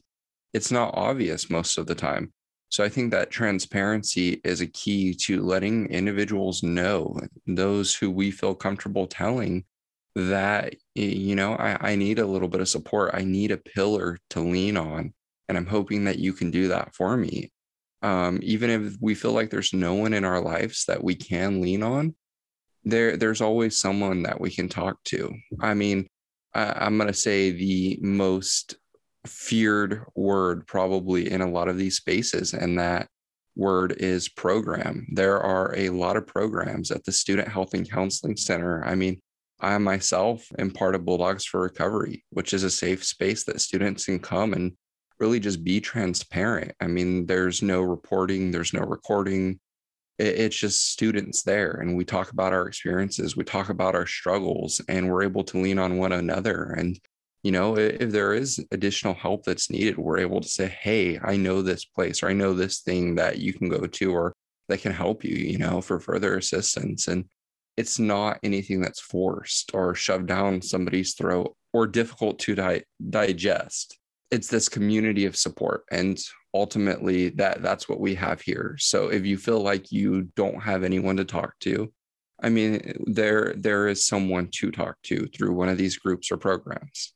it's 0.53 0.71
not 0.71 0.93
obvious 0.95 1.49
most 1.49 1.77
of 1.77 1.85
the 1.85 1.95
time. 1.95 2.31
So 2.69 2.83
I 2.83 2.89
think 2.89 3.11
that 3.11 3.31
transparency 3.31 4.41
is 4.43 4.61
a 4.61 4.67
key 4.67 5.13
to 5.21 5.41
letting 5.41 5.87
individuals 5.87 6.63
know, 6.63 7.19
those 7.45 7.95
who 7.95 8.11
we 8.11 8.31
feel 8.31 8.53
comfortable 8.53 9.07
telling 9.07 9.63
that, 10.15 10.75
you 10.95 11.35
know, 11.35 11.53
I, 11.53 11.91
I 11.91 11.95
need 11.95 12.19
a 12.19 12.25
little 12.25 12.47
bit 12.47 12.61
of 12.61 12.67
support. 12.67 13.11
I 13.13 13.23
need 13.23 13.51
a 13.51 13.57
pillar 13.57 14.17
to 14.31 14.41
lean 14.41 14.75
on 14.75 15.13
and 15.47 15.57
I'm 15.57 15.65
hoping 15.65 16.05
that 16.05 16.19
you 16.19 16.33
can 16.33 16.51
do 16.51 16.67
that 16.69 16.93
for 16.95 17.15
me. 17.15 17.51
Um, 18.01 18.39
even 18.43 18.69
if 18.69 18.95
we 19.01 19.15
feel 19.15 19.31
like 19.31 19.49
there's 19.49 19.73
no 19.73 19.95
one 19.95 20.13
in 20.13 20.25
our 20.25 20.41
lives 20.41 20.85
that 20.87 21.03
we 21.03 21.15
can 21.15 21.61
lean 21.61 21.83
on, 21.83 22.15
there 22.83 23.17
there's 23.17 23.41
always 23.41 23.77
someone 23.77 24.23
that 24.23 24.39
we 24.39 24.51
can 24.51 24.69
talk 24.69 25.01
to. 25.05 25.33
I 25.59 25.73
mean, 25.73 26.07
I'm 26.53 26.97
going 26.97 27.07
to 27.07 27.13
say 27.13 27.51
the 27.51 27.99
most 28.01 28.77
feared 29.27 30.03
word 30.15 30.65
probably 30.67 31.31
in 31.31 31.41
a 31.41 31.49
lot 31.49 31.67
of 31.67 31.77
these 31.77 31.97
spaces, 31.97 32.53
and 32.53 32.79
that 32.79 33.07
word 33.55 33.93
is 33.99 34.29
program. 34.29 35.07
There 35.11 35.39
are 35.39 35.73
a 35.75 35.89
lot 35.89 36.17
of 36.17 36.27
programs 36.27 36.91
at 36.91 37.03
the 37.03 37.11
Student 37.11 37.47
Health 37.47 37.73
and 37.73 37.89
Counseling 37.89 38.37
Center. 38.37 38.85
I 38.85 38.95
mean, 38.95 39.19
I 39.59 39.77
myself 39.79 40.45
am 40.59 40.71
part 40.71 40.93
of 40.93 41.05
Bulldogs 41.05 41.45
for 41.45 41.61
Recovery, 41.61 42.23
which 42.29 42.53
is 42.53 42.63
a 42.63 42.69
safe 42.69 43.03
space 43.03 43.43
that 43.45 43.61
students 43.61 44.05
can 44.05 44.19
come 44.19 44.53
and 44.53 44.73
really 45.19 45.39
just 45.39 45.63
be 45.63 45.81
transparent. 45.81 46.73
I 46.79 46.87
mean, 46.87 47.25
there's 47.25 47.63
no 47.63 47.81
reporting, 47.81 48.51
there's 48.51 48.73
no 48.73 48.81
recording. 48.81 49.59
It's 50.19 50.55
just 50.55 50.91
students 50.91 51.43
there, 51.43 51.73
and 51.73 51.95
we 51.95 52.03
talk 52.03 52.31
about 52.31 52.53
our 52.53 52.67
experiences, 52.67 53.37
we 53.37 53.43
talk 53.43 53.69
about 53.69 53.95
our 53.95 54.07
struggles, 54.07 54.81
and 54.87 55.09
we're 55.09 55.23
able 55.23 55.43
to 55.45 55.59
lean 55.59 55.77
on 55.79 55.97
one 55.97 56.11
another. 56.11 56.75
And, 56.77 56.99
you 57.43 57.51
know, 57.51 57.77
if 57.77 58.11
there 58.11 58.33
is 58.33 58.63
additional 58.71 59.13
help 59.13 59.43
that's 59.43 59.69
needed, 59.69 59.97
we're 59.97 60.19
able 60.19 60.41
to 60.41 60.47
say, 60.47 60.67
Hey, 60.67 61.19
I 61.23 61.37
know 61.37 61.61
this 61.61 61.85
place, 61.85 62.23
or 62.23 62.29
I 62.29 62.33
know 62.33 62.53
this 62.53 62.79
thing 62.79 63.15
that 63.15 63.39
you 63.39 63.53
can 63.53 63.69
go 63.69 63.85
to, 63.87 64.13
or 64.13 64.33
that 64.69 64.81
can 64.81 64.91
help 64.91 65.23
you, 65.23 65.35
you 65.35 65.57
know, 65.57 65.81
for 65.81 65.99
further 65.99 66.37
assistance. 66.37 67.07
And 67.07 67.25
it's 67.77 67.99
not 67.99 68.39
anything 68.43 68.81
that's 68.81 68.99
forced 68.99 69.71
or 69.73 69.93
shoved 69.95 70.27
down 70.27 70.61
somebody's 70.61 71.13
throat 71.13 71.55
or 71.73 71.87
difficult 71.87 72.39
to 72.39 72.55
di- 72.55 72.83
digest 73.09 73.99
it's 74.31 74.47
this 74.47 74.67
community 74.67 75.25
of 75.25 75.37
support 75.37 75.83
and 75.91 76.19
ultimately 76.53 77.29
that 77.29 77.61
that's 77.61 77.87
what 77.87 77.99
we 77.99 78.15
have 78.15 78.41
here 78.41 78.75
so 78.79 79.07
if 79.07 79.25
you 79.25 79.37
feel 79.37 79.61
like 79.61 79.91
you 79.91 80.23
don't 80.35 80.61
have 80.61 80.83
anyone 80.83 81.15
to 81.15 81.25
talk 81.25 81.53
to 81.59 81.91
i 82.41 82.49
mean 82.49 82.93
there 83.05 83.53
there 83.57 83.87
is 83.87 84.05
someone 84.05 84.47
to 84.51 84.71
talk 84.71 84.95
to 85.03 85.27
through 85.27 85.53
one 85.53 85.69
of 85.69 85.77
these 85.77 85.97
groups 85.97 86.31
or 86.31 86.37
programs 86.37 87.13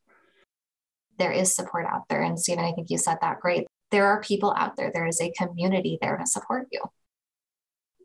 there 1.22 1.32
is 1.32 1.54
support 1.54 1.86
out 1.86 2.04
there 2.10 2.22
and 2.22 2.40
stephen 2.40 2.64
i 2.64 2.72
think 2.74 2.90
you 2.90 2.98
said 2.98 3.18
that 3.22 3.40
great 3.40 3.66
there 3.92 4.08
are 4.08 4.22
people 4.22 4.54
out 4.58 4.76
there 4.76 4.92
there 4.94 5.08
is 5.08 5.22
a 5.22 5.32
community 5.32 5.98
there 6.02 6.18
to 6.18 6.26
support 6.26 6.68
you 6.72 6.82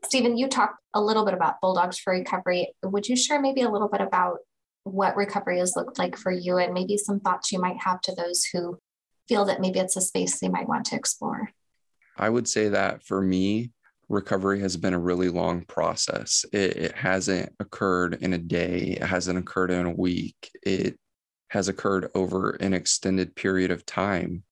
stephen 0.05 0.37
you 0.37 0.47
talked 0.47 0.79
a 0.93 1.01
little 1.01 1.25
bit 1.25 1.33
about 1.33 1.59
bulldogs 1.61 1.97
for 1.97 2.13
recovery 2.13 2.73
would 2.83 3.07
you 3.07 3.15
share 3.15 3.41
maybe 3.41 3.61
a 3.61 3.69
little 3.69 3.89
bit 3.89 4.01
about 4.01 4.37
what 4.83 5.15
recovery 5.15 5.59
has 5.59 5.75
looked 5.75 5.99
like 5.99 6.15
for 6.15 6.31
you 6.31 6.57
and 6.57 6.73
maybe 6.73 6.97
some 6.97 7.19
thoughts 7.19 7.51
you 7.51 7.59
might 7.59 7.77
have 7.77 8.01
to 8.01 8.15
those 8.15 8.45
who 8.45 8.77
feel 9.27 9.45
that 9.45 9.61
maybe 9.61 9.79
it's 9.79 9.95
a 9.95 10.01
space 10.01 10.39
they 10.39 10.49
might 10.49 10.67
want 10.67 10.85
to 10.85 10.95
explore? 10.95 11.51
I 12.17 12.29
would 12.29 12.47
say 12.47 12.69
that 12.69 13.03
for 13.03 13.21
me, 13.21 13.71
recovery 14.09 14.61
has 14.61 14.77
been 14.77 14.93
a 14.93 14.99
really 14.99 15.29
long 15.29 15.65
process. 15.65 16.45
It, 16.53 16.77
it, 16.77 16.95
hasn't 16.95 17.53
occurred 17.59 18.17
in 18.21 18.33
a 18.33 18.37
day, 18.37 18.97
it 18.99 19.03
hasn't 19.03 19.37
occurred 19.37 19.69
in 19.69 19.85
a 19.85 19.91
week. 19.91 20.49
It 20.63 20.97
has 21.49 21.67
occurred 21.67 22.09
over 22.15 22.51
an 22.51 22.73
extended 22.73 23.35
period 23.35 23.71
of 23.71 23.85
time. 23.85 24.43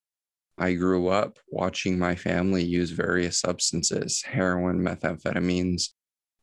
I 0.57 0.73
grew 0.73 1.09
up 1.09 1.37
watching 1.49 1.99
my 1.99 2.15
family 2.15 2.63
use 2.63 2.91
various 2.91 3.39
substances, 3.39 4.21
heroin, 4.21 4.79
methamphetamines, 4.79 5.89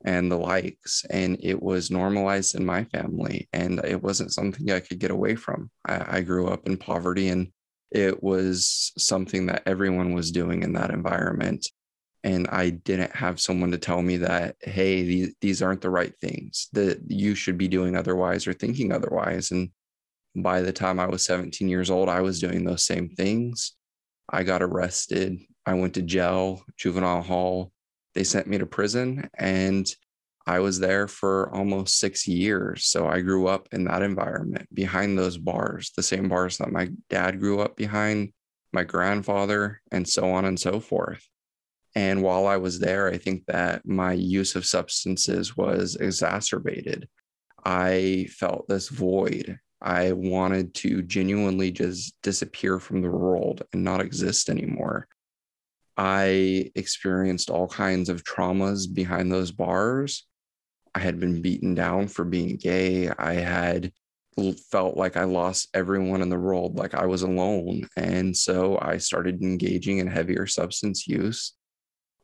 and 0.05 0.31
the 0.31 0.37
likes. 0.37 1.05
And 1.09 1.39
it 1.41 1.63
was 1.63 1.91
normalized 1.91 2.55
in 2.55 2.67
my 2.67 2.85
family. 2.85 3.49
And 3.53 3.83
it 3.85 4.03
wasn't 4.03 4.33
something 4.33 4.71
I 4.71 4.81
could 4.81 4.99
get 4.99 5.11
away 5.11 5.35
from. 5.35 5.71
I, 5.87 6.19
I 6.19 6.21
grew 6.21 6.49
up 6.49 6.67
in 6.67 6.77
poverty 6.77 7.29
and 7.29 7.53
it 7.91 8.23
was 8.23 8.93
something 8.99 9.47
that 9.47 9.63
everyone 9.67 10.15
was 10.15 10.33
doing 10.33 10.63
in 10.63 10.73
that 10.73 10.91
environment 10.91 11.67
and 12.25 12.49
i 12.49 12.71
didn't 12.71 13.15
have 13.15 13.41
someone 13.41 13.71
to 13.71 13.79
tell 13.79 14.03
me 14.03 14.17
that 14.17 14.57
hey 14.61 15.03
these, 15.03 15.35
these 15.41 15.63
aren't 15.63 15.81
the 15.81 15.91
right 15.91 16.17
things 16.19 16.69
that 16.73 16.99
you 17.09 17.35
should 17.35 17.59
be 17.59 17.69
doing 17.69 17.97
otherwise 17.97 18.47
or 18.47 18.53
thinking 18.53 18.93
otherwise 18.93 19.51
and 19.51 19.71
by 20.37 20.61
the 20.61 20.73
time 20.73 20.99
i 20.99 21.07
was 21.07 21.25
17 21.25 21.69
years 21.69 21.91
old 21.91 22.09
i 22.09 22.21
was 22.21 22.41
doing 22.41 22.65
those 22.65 22.85
same 22.85 23.09
things 23.09 23.73
i 24.31 24.43
got 24.43 24.63
arrested 24.63 25.39
i 25.67 25.75
went 25.75 25.95
to 25.95 26.03
jail 26.03 26.63
juvenile 26.77 27.23
hall 27.23 27.73
they 28.15 28.25
sent 28.25 28.47
me 28.47 28.59
to 28.59 28.67
prison 28.67 29.29
and 29.39 29.87
I 30.47 30.59
was 30.59 30.79
there 30.79 31.07
for 31.07 31.55
almost 31.55 31.99
six 31.99 32.27
years. 32.27 32.87
So 32.87 33.07
I 33.07 33.21
grew 33.21 33.47
up 33.47 33.69
in 33.73 33.85
that 33.85 34.03
environment 34.03 34.69
behind 34.75 35.17
those 35.17 35.39
bars, 35.39 35.93
the 35.97 36.03
same 36.03 36.29
bars 36.29 36.59
that 36.59 36.73
my 36.73 36.91
dad 37.09 37.39
grew 37.39 37.61
up 37.61 37.77
behind, 37.77 38.33
my 38.73 38.83
grandfather, 38.83 39.81
and 39.93 40.09
so 40.09 40.31
on 40.33 40.45
and 40.45 40.59
so 40.59 40.81
forth. 40.81 41.27
And 41.95 42.23
while 42.23 42.47
I 42.47 42.57
was 42.57 42.81
there, 42.81 43.09
I 43.09 43.19
think 43.19 43.47
that 43.47 43.87
my 43.87 44.15
use 44.15 44.57
of 44.57 44.65
substances 44.65 45.57
was 45.57 45.97
exacerbated. 45.97 47.09
I 47.65 48.27
felt 48.31 48.67
this 48.67 48.89
void. 48.89 49.59
I 49.83 50.13
wanted 50.13 50.75
to 50.77 51.03
genuinely 51.03 51.71
just 51.73 52.15
disappear 52.23 52.79
from 52.79 53.03
the 53.03 53.11
world 53.11 53.63
and 53.73 53.83
not 53.83 54.01
exist 54.01 54.49
anymore. 54.49 55.09
I 55.97 56.71
experienced 56.75 57.51
all 57.51 57.69
kinds 57.69 58.09
of 58.09 58.25
traumas 58.25 58.87
behind 58.93 59.31
those 59.31 59.51
bars 59.51 60.27
I 60.95 61.01
had 61.01 61.19
been 61.19 61.41
beaten 61.41 61.75
down 61.75 62.09
for 62.09 62.25
being 62.25 62.57
gay. 62.57 63.09
I 63.09 63.35
had 63.35 63.93
felt 64.71 64.97
like 64.97 65.17
I 65.17 65.25
lost 65.25 65.69
everyone 65.75 66.23
in 66.23 66.29
the 66.29 66.39
world, 66.39 66.77
like 66.77 66.95
I 66.95 67.07
was 67.07 67.23
alone. 67.23 67.89
And 67.97 68.37
so 68.37 68.79
I 68.81 68.99
started 68.99 69.43
engaging 69.43 69.99
in 69.99 70.07
heavier 70.07 70.47
substance 70.47 71.07
use, 71.07 71.55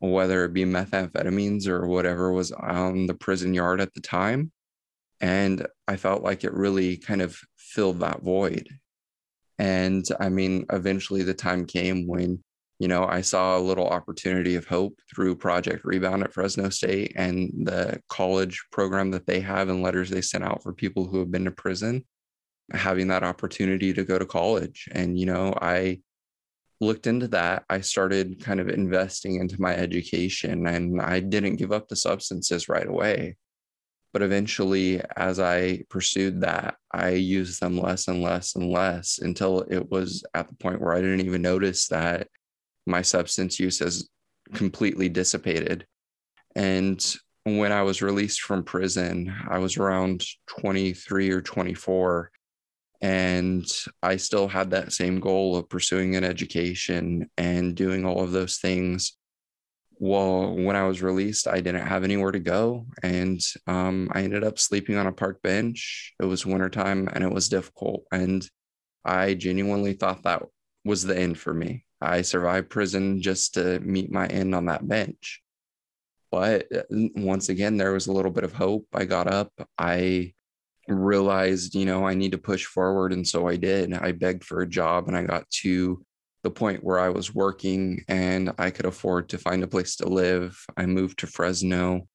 whether 0.01 0.45
it 0.45 0.53
be 0.53 0.65
methamphetamines 0.65 1.67
or 1.67 1.87
whatever 1.87 2.33
was 2.33 2.53
on 2.53 3.07
the 3.07 3.15
prison 3.15 3.55
yard 3.55 3.81
at 3.81 3.95
the 3.95 4.01
time. 4.01 4.53
And 5.21 5.67
I 5.87 5.97
felt 5.97 6.23
like 6.23 6.45
it 6.45 6.53
really 6.53 6.97
kind 6.97 7.23
of 7.23 7.39
filled 7.57 8.01
that 8.01 8.23
void. 8.23 8.69
And 9.59 10.05
I 10.21 10.29
mean, 10.29 10.67
eventually 10.71 11.23
the 11.23 11.35
time 11.35 11.67
came 11.67 12.07
when 12.07 12.43
you 12.79 12.87
know, 12.87 13.05
I 13.05 13.23
saw 13.23 13.59
a 13.59 13.61
little 13.61 13.89
opportunity 13.89 14.55
of 14.55 14.67
hope 14.67 14.99
through 15.13 15.37
Project 15.37 15.85
Rebound 15.85 16.23
at 16.23 16.33
Fresno 16.33 16.69
State 16.69 17.13
and 17.17 17.51
the 17.67 18.01
college 18.09 18.65
program 18.71 19.11
that 19.11 19.27
they 19.27 19.41
have 19.41 19.69
and 19.69 19.83
letters 19.83 20.11
they 20.11 20.23
sent 20.23 20.45
out 20.45 20.63
for 20.63 20.73
people 20.73 21.05
who 21.05 21.19
have 21.19 21.31
been 21.31 21.45
to 21.47 21.51
prison, 21.51 22.05
having 22.73 23.09
that 23.09 23.25
opportunity 23.25 23.93
to 23.93 24.05
go 24.05 24.17
to 24.17 24.25
college. 24.25 24.89
And, 24.93 25.19
you 25.19 25.27
know, 25.27 25.55
I 25.61 26.01
looked 26.81 27.09
into 27.09 27.27
that. 27.29 27.65
I 27.69 27.81
started 27.81 28.41
kind 28.41 28.61
of 28.61 28.69
investing 28.69 29.41
into 29.41 29.61
my 29.61 29.75
education 29.75 30.69
and 30.69 31.03
I 31.03 31.19
didn't 31.19 31.57
give 31.57 31.73
up 31.73 31.89
the 31.89 31.97
substances 31.97 32.69
right 32.69 32.87
away. 32.87 33.37
But 34.13 34.23
eventually, 34.23 35.03
as 35.17 35.39
I 35.39 35.83
pursued 35.91 36.41
that, 36.41 36.77
I 36.93 37.11
used 37.11 37.61
them 37.61 37.79
less 37.79 38.09
and 38.09 38.23
less 38.23 38.57
and 38.57 38.71
less 38.71 39.19
until 39.19 39.61
it 39.63 39.91
was 39.91 40.25
at 40.35 40.49
the 40.49 40.55
point 40.55 40.81
where 40.81 40.95
I 40.95 41.01
didn't 41.01 41.27
even 41.27 41.43
notice 41.43 41.89
that 41.89 42.29
my 42.87 43.03
substance 43.03 43.61
use 43.61 43.81
has 43.81 44.09
completely 44.55 45.09
dissipated. 45.09 45.87
And 46.57 47.05
when 47.45 47.73
I 47.73 47.83
was 47.83 48.03
released 48.03 48.41
from 48.41 48.65
prison, 48.65 49.35
I 49.49 49.59
was 49.59 49.77
around 49.77 50.25
23 50.49 51.31
or 51.31 51.41
24. 51.43 52.31
And 53.01 53.65
I 54.03 54.17
still 54.17 54.49
had 54.49 54.71
that 54.71 54.93
same 54.93 55.21
goal 55.21 55.57
of 55.57 55.69
pursuing 55.69 56.17
an 56.17 56.25
education 56.25 57.31
and 57.37 57.77
doing 57.77 58.05
all 58.05 58.23
of 58.23 58.33
those 58.33 58.57
things. 58.57 59.17
Well, 60.01 60.55
when 60.55 60.77
I 60.77 60.85
was 60.85 61.03
released, 61.03 61.49
I 61.49 61.61
didn't 61.61 61.87
have 61.87 62.05
anywhere 62.05 62.31
to 62.31 62.39
go. 62.39 62.87
And 63.03 63.41
um, 63.67 64.09
I 64.13 64.23
ended 64.23 64.45
up 64.45 64.59
sleeping 64.59 64.97
on 64.97 65.09
a 65.09 65.13
park 65.13 65.43
bench. 65.43 66.15
It 66.21 66.25
was 66.25 66.47
wintertime 66.47 67.09
and 67.13 67.25
it 67.25 67.33
was 67.33 67.49
difficult. 67.49 68.05
And 68.13 68.49
I 69.05 69.35
genuinely 69.35 69.95
thought 69.95 70.23
that 70.23 70.43
was 70.85 71.03
the 71.03 71.19
end 71.19 71.39
for 71.39 71.53
me. 71.53 71.85
I 72.01 72.23
survived 72.23 72.71
prison 72.71 73.21
just 73.21 73.55
to 73.55 73.81
meet 73.81 74.13
my 74.13 74.27
end 74.29 74.55
on 74.55 74.67
that 74.67 74.87
bench. 74.87 75.43
But 76.31 76.67
uh, 76.73 76.83
once 77.17 77.49
again, 77.49 77.77
there 77.77 77.93
was 77.93 78.07
a 78.07 78.13
little 78.13 78.31
bit 78.31 78.45
of 78.45 78.53
hope. 78.53 78.87
I 78.95 79.05
got 79.05 79.27
up. 79.27 79.51
I 79.79 80.35
realized, 80.87 81.75
you 81.75 81.87
know, 81.87 82.07
I 82.07 82.15
need 82.15 82.33
to 82.33 82.39
push 82.39 82.65
forward. 82.65 83.13
And 83.13 83.27
so 83.27 83.49
I 83.49 83.57
did. 83.57 83.93
I 83.95 84.13
begged 84.13 84.45
for 84.45 84.61
a 84.61 84.69
job 84.69 85.09
and 85.09 85.17
I 85.17 85.25
got 85.25 85.49
to 85.63 86.05
the 86.43 86.51
point 86.51 86.85
where 86.85 86.99
I 86.99 87.09
was 87.09 87.35
working 87.35 88.05
and 88.09 88.53
I 88.59 88.71
could 88.71 88.87
afford 88.87 89.29
to 89.31 89.39
find 89.39 89.63
a 89.63 89.69
place 89.69 89.97
to 89.97 90.09
live. 90.09 90.59
I 90.77 90.87
moved 90.87 91.19
to 91.21 91.27
Fresno 91.27 92.07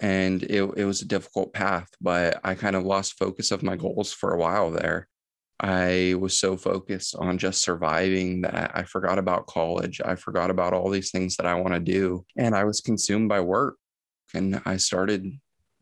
and 0.00 0.42
it, 0.42 0.62
it 0.76 0.84
was 0.84 1.02
a 1.02 1.06
difficult 1.06 1.52
path, 1.52 1.88
but 2.00 2.38
I 2.44 2.54
kind 2.54 2.76
of 2.76 2.84
lost 2.84 3.18
focus 3.18 3.50
of 3.50 3.62
my 3.62 3.76
goals 3.76 4.12
for 4.12 4.32
a 4.32 4.38
while 4.38 4.70
there. 4.70 5.08
I 5.58 6.14
was 6.18 6.38
so 6.38 6.56
focused 6.56 7.16
on 7.16 7.38
just 7.38 7.62
surviving 7.62 8.42
that 8.42 8.72
I 8.74 8.82
forgot 8.82 9.18
about 9.18 9.46
college. 9.46 10.02
I 10.04 10.14
forgot 10.16 10.50
about 10.50 10.74
all 10.74 10.90
these 10.90 11.10
things 11.10 11.36
that 11.36 11.46
I 11.46 11.54
want 11.54 11.72
to 11.72 11.80
do. 11.80 12.26
And 12.36 12.54
I 12.54 12.64
was 12.64 12.82
consumed 12.82 13.30
by 13.30 13.40
work. 13.40 13.76
And 14.34 14.60
I 14.66 14.76
started 14.76 15.32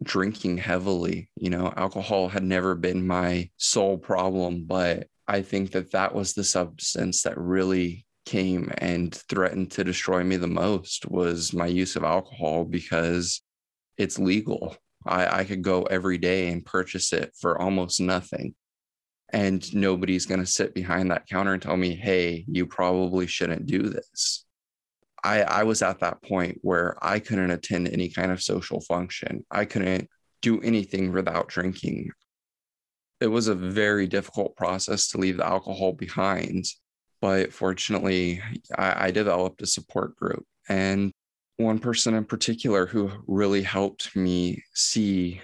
drinking 0.00 0.59
heavily. 0.59 1.28
You 1.35 1.50
know, 1.50 1.73
alcohol 1.76 2.28
had 2.28 2.45
never 2.45 2.76
been 2.76 3.04
my 3.04 3.50
sole 3.57 3.99
problem, 3.99 4.64
but 4.64 5.09
I 5.26 5.43
think 5.43 5.73
that 5.73 5.93
that 5.93 6.14
was 6.14 6.35
the 6.35 6.45
substance 6.45 7.23
that 7.23 7.38
really 7.38 8.07
came 8.26 8.73
and 8.78 9.14
threatened 9.14 9.71
to 9.73 9.85
destroy 9.85 10.25
me 10.25 10.37
the 10.37 10.47
most 10.47 11.07
was 11.11 11.52
my 11.52 11.66
use 11.66 11.97
of 11.97 12.04
alcohol 12.04 12.64
because 12.64 13.43
it's 13.97 14.19
legal. 14.19 14.76
I, 15.07 15.40
I 15.40 15.45
could 15.45 15.62
go 15.62 15.83
every 15.85 16.19
day 16.19 16.49
and 16.49 16.64
purchase 16.64 17.12
it 17.12 17.33
for 17.38 17.61
almost 17.61 18.00
nothing 18.00 18.54
and 19.35 19.75
nobody's 19.75 20.26
going 20.26 20.40
to 20.40 20.47
sit 20.47 20.75
behind 20.75 21.11
that 21.11 21.26
counter 21.26 21.54
and 21.54 21.61
tell 21.61 21.76
me, 21.76 21.95
hey, 21.97 22.45
you 22.47 22.66
probably 22.66 23.26
shouldn't 23.26 23.66
do 23.66 23.83
this. 23.83 24.47
I, 25.25 25.43
I 25.43 25.62
was 25.64 25.83
at 25.83 26.00
that 26.00 26.23
point 26.23 26.59
where 26.62 26.97
I 27.02 27.19
couldn't 27.19 27.50
attend 27.50 27.88
any 27.88 28.11
kind 28.11 28.31
of 28.31 28.43
social 28.43 28.81
function. 28.81 29.45
I 29.50 29.64
couldn't 29.64 30.09
do 30.40 30.61
anything 30.61 31.12
without 31.12 31.49
drinking. 31.49 32.11
It 33.25 33.28
was 33.28 33.49
a 33.49 33.54
very 33.54 34.07
difficult 34.07 34.54
process 34.54 35.09
to 35.09 35.19
leave 35.19 35.38
the 35.38 35.47
alcohol 35.47 35.95
behind. 35.95 36.66
But 37.23 37.54
fortunately, 37.54 38.43
I, 38.76 39.07
I 39.07 39.11
developed 39.12 39.62
a 39.62 39.66
support 39.66 40.14
group. 40.14 40.45
And 40.69 41.11
one 41.57 41.78
person 41.78 42.12
in 42.12 42.26
particular 42.26 42.85
who 42.85 43.11
really 43.26 43.62
helped 43.62 44.14
me 44.14 44.62
see 44.75 45.40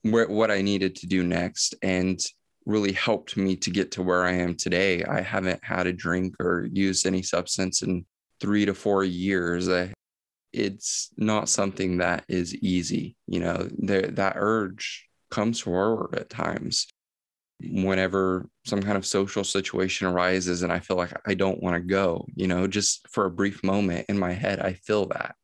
where, 0.00 0.26
what 0.26 0.50
I 0.50 0.62
needed 0.62 0.96
to 0.96 1.06
do 1.06 1.22
next 1.22 1.74
and 1.82 2.18
really 2.64 2.92
helped 2.92 3.36
me 3.36 3.56
to 3.56 3.70
get 3.70 3.90
to 3.90 4.02
where 4.02 4.24
I 4.24 4.32
am 4.32 4.54
today. 4.54 5.04
I 5.04 5.20
haven't 5.20 5.62
had 5.62 5.86
a 5.86 5.92
drink 5.92 6.34
or 6.40 6.66
used 6.72 7.06
any 7.06 7.20
substance 7.22 7.82
in 7.82 8.06
three 8.40 8.64
to 8.64 8.72
four 8.72 9.04
years. 9.04 9.68
I, 9.68 9.92
it's 10.54 11.10
not 11.18 11.50
something 11.50 11.98
that 11.98 12.24
is 12.26 12.54
easy. 12.54 13.16
You 13.26 13.40
know, 13.40 13.68
that 13.80 14.32
urge 14.36 15.06
comes 15.30 15.60
forward 15.60 16.14
at 16.14 16.30
times 16.30 16.86
whenever 17.60 18.48
some 18.64 18.82
kind 18.82 18.96
of 18.96 19.06
social 19.06 19.44
situation 19.44 20.06
arises 20.06 20.62
and 20.62 20.72
I 20.72 20.78
feel 20.78 20.96
like 20.96 21.12
I 21.26 21.34
don't 21.34 21.62
want 21.62 21.74
to 21.74 21.80
go, 21.80 22.26
you 22.34 22.46
know, 22.46 22.66
just 22.66 23.08
for 23.08 23.24
a 23.24 23.30
brief 23.30 23.64
moment 23.64 24.06
in 24.08 24.18
my 24.18 24.32
head, 24.32 24.60
I 24.60 24.74
feel 24.74 25.06
that. 25.06 25.34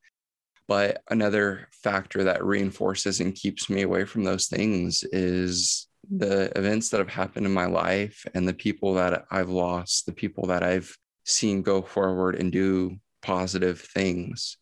But 0.66 1.02
another 1.11 1.68
factor 1.73 2.25
that 2.25 2.44
reinforces 2.44 3.21
and 3.21 3.35
keeps 3.35 3.68
me 3.68 3.83
away 3.83 4.04
from 4.04 4.25
those 4.25 4.47
things 4.47 5.04
is 5.12 5.88
the 6.11 6.56
events 6.56 6.90
that 6.90 6.99
have 6.99 7.09
happened 7.09 7.47
in 7.47 7.52
my 7.52 7.66
life 7.66 8.25
and 8.35 8.47
the 8.47 8.54
people 8.54 8.94
that 8.94 9.25
I've 9.30 9.50
lost, 9.50 10.06
the 10.06 10.12
people 10.12 10.47
that 10.47 10.62
I've 10.62 10.97
seen 11.25 11.62
go 11.62 11.83
forward 11.83 12.37
and 12.37 12.52
do 12.52 12.97
positive 13.23 13.80
things. 13.80 14.56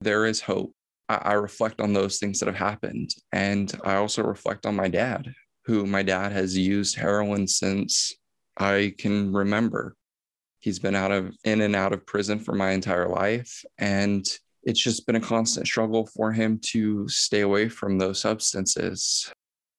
There 0.00 0.26
is 0.26 0.40
hope. 0.40 0.72
I, 1.10 1.32
reflect 1.34 1.80
on 1.80 1.94
those 1.94 2.18
things 2.18 2.38
that 2.38 2.46
have 2.46 2.54
happened. 2.54 3.14
And 3.32 3.72
I 3.82 3.94
also 3.94 4.22
reflect 4.22 4.66
on 4.66 4.76
my 4.76 4.88
dad, 4.88 5.32
who 5.68 5.84
my 5.84 6.02
dad 6.02 6.32
has 6.32 6.56
used 6.56 6.96
heroin 6.96 7.46
since 7.46 8.14
I 8.56 8.94
can 8.96 9.34
remember. 9.34 9.96
He's 10.60 10.78
been 10.78 10.94
out 10.94 11.12
of 11.12 11.36
in 11.44 11.60
and 11.60 11.76
out 11.76 11.92
of 11.92 12.06
prison 12.06 12.38
for 12.38 12.54
my 12.54 12.70
entire 12.70 13.06
life. 13.06 13.62
And 13.76 14.26
it's 14.62 14.80
just 14.80 15.06
been 15.06 15.16
a 15.16 15.20
constant 15.20 15.66
struggle 15.66 16.06
for 16.06 16.32
him 16.32 16.58
to 16.70 17.06
stay 17.10 17.42
away 17.42 17.68
from 17.68 17.98
those 17.98 18.18
substances. 18.18 19.30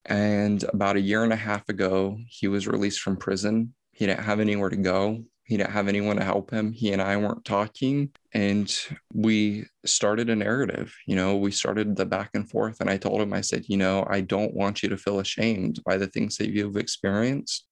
And 0.06 0.64
about 0.72 0.96
a 0.96 1.02
year 1.02 1.24
and 1.24 1.34
a 1.34 1.36
half 1.36 1.68
ago, 1.70 2.20
he 2.28 2.48
was 2.48 2.68
released 2.68 3.02
from 3.02 3.18
prison. 3.18 3.74
He 3.92 4.06
didn't 4.06 4.24
have 4.24 4.40
anywhere 4.40 4.70
to 4.70 4.78
go. 4.78 5.24
He 5.50 5.58
didn't 5.58 5.72
have 5.72 5.88
anyone 5.88 6.18
to 6.18 6.24
help 6.24 6.52
him. 6.52 6.72
He 6.72 6.94
and 6.94 7.02
I 7.02 7.18
weren't 7.18 7.44
talking. 7.44 8.12
And 8.36 8.72
we 9.12 9.66
started 9.84 10.30
a 10.30 10.36
narrative. 10.36 10.96
You 11.08 11.16
know, 11.16 11.38
we 11.38 11.50
started 11.50 11.96
the 11.96 12.06
back 12.06 12.30
and 12.36 12.48
forth. 12.48 12.82
And 12.82 12.90
I 12.90 12.98
told 12.98 13.20
him, 13.20 13.34
I 13.34 13.42
said, 13.42 13.66
you 13.68 13.76
know, 13.76 14.06
I 14.08 14.22
don't 14.22 14.54
want 14.54 14.84
you 14.84 14.90
to 14.90 14.98
feel 14.98 15.20
ashamed 15.20 15.82
by 15.84 15.98
the 15.98 16.06
things 16.06 16.38
that 16.38 16.52
you've 16.52 16.78
experienced 16.78 17.66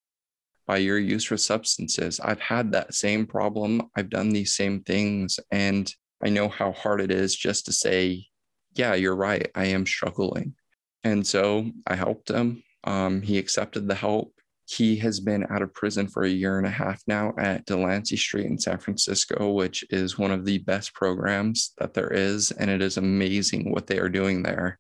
by 0.65 0.77
your 0.77 0.97
use 0.97 1.29
of 1.29 1.39
substances. 1.39 2.19
I've 2.19 2.39
had 2.39 2.71
that 2.71 2.95
same 2.95 3.27
problem. 3.27 3.83
I've 3.95 4.09
done 4.09 4.29
these 4.29 4.55
same 4.55 4.81
things. 4.81 5.39
And 5.51 5.87
I 6.23 6.29
know 6.29 6.49
how 6.49 6.71
hard 6.71 6.99
it 6.99 7.11
is 7.11 7.35
just 7.35 7.67
to 7.67 7.71
say, 7.71 8.25
yeah, 8.73 8.95
you're 8.95 9.15
right. 9.15 9.51
I 9.53 9.65
am 9.67 9.85
struggling. 9.85 10.55
And 11.03 11.27
so 11.27 11.69
I 11.85 11.95
helped 11.95 12.31
him. 12.31 12.63
Um, 12.85 13.21
he 13.21 13.37
accepted 13.37 13.87
the 13.87 13.93
help. 13.93 14.33
He 14.69 14.97
has 14.97 15.21
been 15.21 15.45
out 15.49 15.61
of 15.61 15.73
prison 15.73 16.09
for 16.09 16.23
a 16.23 16.29
year 16.29 16.57
and 16.57 16.67
a 16.67 16.71
half 16.71 17.01
now 17.07 17.33
at 17.37 17.65
Delancey 17.65 18.17
Street 18.17 18.47
in 18.47 18.59
San 18.59 18.77
Francisco, 18.79 19.51
which 19.51 19.85
is 19.89 20.19
one 20.19 20.31
of 20.31 20.43
the 20.43 20.57
best 20.57 20.93
programs 20.93 21.71
that 21.77 21.93
there 21.93 22.11
is. 22.11 22.51
And 22.51 22.69
it 22.69 22.81
is 22.81 22.97
amazing 22.97 23.71
what 23.71 23.87
they 23.87 23.97
are 23.97 24.09
doing 24.09 24.43
there. 24.43 24.77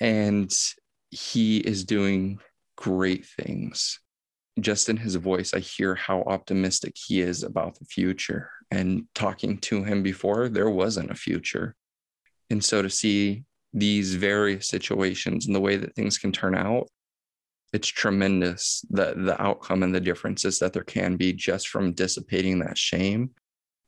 And 0.00 0.50
he 1.10 1.58
is 1.58 1.84
doing 1.84 2.38
great 2.76 3.26
things. 3.26 4.00
Just 4.60 4.88
in 4.88 4.96
his 4.96 5.14
voice, 5.16 5.52
I 5.52 5.58
hear 5.58 5.94
how 5.94 6.22
optimistic 6.22 6.94
he 6.96 7.20
is 7.20 7.42
about 7.42 7.78
the 7.78 7.84
future. 7.84 8.50
And 8.70 9.04
talking 9.14 9.58
to 9.58 9.84
him 9.84 10.02
before, 10.02 10.48
there 10.48 10.70
wasn't 10.70 11.10
a 11.10 11.14
future. 11.14 11.76
And 12.48 12.64
so 12.64 12.80
to 12.80 12.88
see 12.88 13.44
these 13.74 14.14
various 14.14 14.68
situations 14.68 15.46
and 15.46 15.54
the 15.54 15.60
way 15.60 15.76
that 15.76 15.94
things 15.94 16.16
can 16.16 16.32
turn 16.32 16.54
out, 16.54 16.88
it's 17.76 17.88
tremendous 17.88 18.84
the 18.90 19.14
the 19.16 19.40
outcome 19.40 19.82
and 19.82 19.94
the 19.94 20.00
differences 20.00 20.58
that 20.58 20.72
there 20.72 20.82
can 20.82 21.16
be 21.16 21.32
just 21.32 21.68
from 21.68 21.92
dissipating 21.92 22.58
that 22.58 22.78
shame 22.78 23.30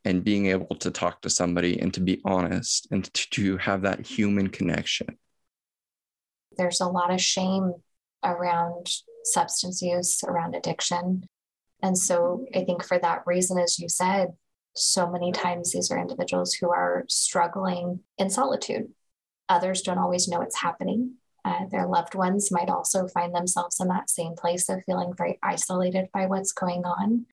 and 0.04 0.22
being 0.22 0.46
able 0.46 0.76
to 0.76 0.90
talk 0.90 1.20
to 1.22 1.30
somebody 1.30 1.80
and 1.80 1.92
to 1.92 2.00
be 2.00 2.20
honest 2.24 2.86
and 2.90 3.12
to, 3.12 3.30
to 3.30 3.56
have 3.56 3.82
that 3.82 4.06
human 4.06 4.48
connection. 4.48 5.18
There's 6.56 6.80
a 6.80 6.86
lot 6.86 7.12
of 7.12 7.20
shame 7.20 7.74
around 8.24 8.90
substance 9.24 9.82
use, 9.82 10.22
around 10.24 10.54
addiction. 10.54 11.24
And 11.82 11.96
so 11.96 12.46
I 12.54 12.64
think 12.64 12.84
for 12.84 12.98
that 12.98 13.22
reason, 13.26 13.58
as 13.58 13.78
you 13.78 13.88
said, 13.88 14.28
so 14.74 15.10
many 15.10 15.32
times 15.32 15.72
these 15.72 15.90
are 15.90 15.98
individuals 15.98 16.54
who 16.54 16.70
are 16.70 17.04
struggling 17.08 18.00
in 18.18 18.30
solitude 18.30 18.88
Others 19.48 19.82
don't 19.82 19.98
always 19.98 20.28
know 20.28 20.42
it's 20.42 20.60
happening. 20.60 21.14
Uh, 21.44 21.66
their 21.70 21.86
loved 21.86 22.14
ones 22.14 22.50
might 22.50 22.68
also 22.68 23.06
find 23.08 23.34
themselves 23.34 23.80
in 23.80 23.88
that 23.88 24.10
same 24.10 24.34
place 24.34 24.68
of 24.68 24.82
feeling 24.84 25.12
very 25.16 25.38
isolated 25.42 26.08
by 26.12 26.26
what's 26.26 26.52
going 26.52 26.84
on. 26.84 27.26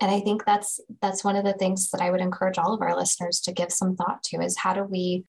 And 0.00 0.10
I 0.10 0.20
think 0.20 0.44
that's 0.44 0.80
that's 1.00 1.24
one 1.24 1.36
of 1.36 1.44
the 1.44 1.54
things 1.54 1.90
that 1.90 2.00
I 2.00 2.10
would 2.10 2.20
encourage 2.20 2.58
all 2.58 2.74
of 2.74 2.82
our 2.82 2.96
listeners 2.96 3.40
to 3.40 3.52
give 3.52 3.72
some 3.72 3.96
thought 3.96 4.22
to 4.24 4.42
is 4.42 4.58
how 4.58 4.74
do 4.74 4.84
we 4.84 5.24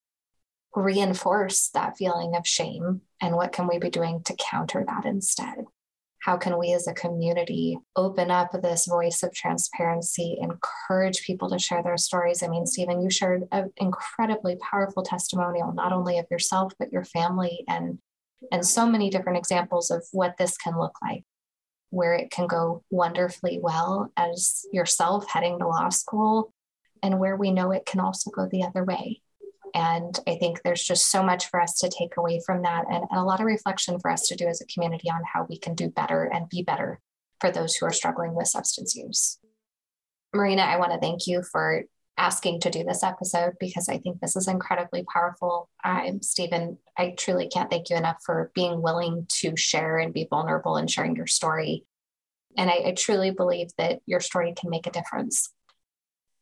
reinforce 0.76 1.70
that 1.70 1.98
feeling 1.98 2.36
of 2.36 2.46
shame 2.46 3.02
and 3.22 3.36
what 3.36 3.52
can 3.52 3.68
we 3.68 3.80
be 3.80 3.90
doing 3.90 4.22
to 4.24 4.36
counter 4.36 4.84
that 4.86 5.06
instead? 5.06 5.66
How 6.30 6.38
can 6.38 6.60
we 6.60 6.74
as 6.74 6.86
a 6.86 6.94
community 6.94 7.80
open 7.96 8.30
up 8.30 8.52
this 8.62 8.86
voice 8.86 9.24
of 9.24 9.34
transparency 9.34 10.38
encourage 10.40 11.24
people 11.24 11.50
to 11.50 11.58
share 11.58 11.82
their 11.82 11.98
stories? 11.98 12.44
I 12.44 12.48
mean 12.48 12.68
stephen 12.68 13.02
you 13.02 13.10
shared 13.10 13.46
an 13.52 13.74
incredibly 13.78 14.56
powerful 14.58 15.02
testimonial 15.02 15.74
not 15.74 15.92
only 15.92 16.20
of 16.20 16.28
yourself 16.30 16.72
but 16.78 16.92
your 16.92 17.04
family 17.04 17.64
and 17.68 17.98
and 18.52 18.64
so 18.64 18.86
many 18.86 19.10
different 19.10 19.40
examples 19.40 19.90
of 19.90 20.06
what 20.12 20.38
this 20.38 20.56
can 20.56 20.78
look 20.78 20.94
like 21.02 21.24
where 21.90 22.14
it 22.14 22.30
can 22.30 22.46
go 22.46 22.84
wonderfully 22.92 23.58
well 23.60 24.12
as 24.16 24.68
yourself 24.72 25.28
heading 25.28 25.58
to 25.58 25.68
law 25.68 25.90
school 25.90 26.54
and 27.02 27.18
where 27.18 27.38
we 27.38 27.50
know 27.50 27.72
it 27.72 27.88
can 27.88 28.00
also 28.00 28.30
go 28.30 28.48
the 28.52 28.62
other 28.62 28.84
way 28.84 29.20
and 29.74 30.18
I 30.28 30.36
think 30.36 30.62
there's 30.62 30.84
just 30.84 31.12
so 31.12 31.24
much 31.24 31.50
for 31.50 31.62
us 31.62 31.80
to 31.80 31.90
take 31.90 32.18
away 32.18 32.42
from 32.46 32.64
that 32.64 32.86
and, 32.90 33.06
and, 33.10 33.20
a 33.20 33.24
lot 33.24 33.40
of 33.40 33.46
reflection 33.46 34.00
for 34.00 34.12
us 34.12 34.28
to 34.28 34.36
do 34.36 34.48
as 34.48 34.62
a 34.62 34.66
community 34.66 35.10
on 35.10 35.22
how 35.34 35.46
we 35.50 35.58
can 35.58 35.76
do 35.76 35.90
better 35.90 36.24
and 36.24 36.50
be 36.50 36.64
better 36.64 37.00
for 37.40 37.52
those 37.52 37.76
who 37.76 37.86
are 37.86 37.94
struggling 37.94 38.36
with 38.36 38.48
substance 38.48 38.96
use. 38.96 39.40
Marina, 40.34 40.62
I 40.62 40.78
want 40.78 40.92
to 40.92 41.00
thank 41.00 41.28
you 41.28 41.44
for 41.44 41.84
asking 42.18 42.60
to 42.60 42.70
do 42.70 42.84
this 42.84 43.02
episode 43.02 43.54
because 43.60 43.88
I 43.88 43.98
think 43.98 44.20
this 44.20 44.36
is 44.36 44.48
incredibly 44.48 45.04
powerful. 45.12 45.70
I'm 45.84 46.22
Stephen. 46.22 46.78
I 46.98 47.16
truly 47.18 47.48
can't 47.48 47.72
thank 47.72 47.90
you 47.90 47.96
enough 47.96 48.18
for 48.26 48.52
being 48.54 48.82
willing 48.82 49.26
to 49.40 49.56
share 49.56 49.98
and 49.98 50.14
be 50.14 50.28
vulnerable 50.30 50.76
and 50.76 50.92
sharing 50.92 51.16
your 51.16 51.28
story. 51.28 51.86
And 52.58 52.70
I, 52.70 52.90
I 52.90 52.94
truly 52.98 53.32
believe 53.32 53.70
that 53.78 54.02
your 54.06 54.20
story 54.20 54.54
can 54.60 54.70
make 54.70 54.86
a 54.86 54.92
difference. 54.92 55.50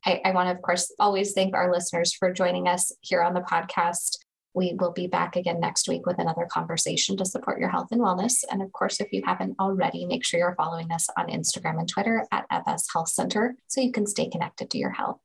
I, 0.08 0.22
I 0.24 0.30
want 0.30 0.48
to, 0.48 0.54
of 0.54 0.62
course, 0.62 0.90
always 0.98 1.32
thank 1.32 1.54
our 1.54 1.70
listeners 1.70 2.14
for 2.14 2.32
joining 2.32 2.66
us 2.66 2.90
here 3.02 3.22
on 3.22 3.34
the 3.34 3.42
podcast. 3.42 4.16
We 4.54 4.74
will 4.80 4.92
be 4.92 5.06
back 5.06 5.36
again 5.36 5.60
next 5.60 5.86
week 5.86 6.06
with 6.06 6.18
another 6.18 6.48
conversation 6.50 7.18
to 7.18 7.26
support 7.26 7.60
your 7.60 7.68
health 7.68 7.88
and 7.90 8.00
wellness. 8.00 8.42
And 8.50 8.62
of 8.62 8.72
course, 8.72 9.00
if 9.00 9.12
you 9.12 9.22
haven't 9.26 9.56
already, 9.60 10.06
make 10.06 10.24
sure 10.24 10.40
you're 10.40 10.54
following 10.56 10.90
us 10.90 11.08
on 11.18 11.28
Instagram 11.28 11.78
and 11.78 11.88
Twitter 11.88 12.24
at 12.32 12.46
FS 12.50 12.86
Health 12.90 13.10
Center 13.10 13.54
so 13.66 13.82
you 13.82 13.92
can 13.92 14.06
stay 14.06 14.30
connected 14.30 14.70
to 14.70 14.78
your 14.78 14.92
health. 14.92 15.20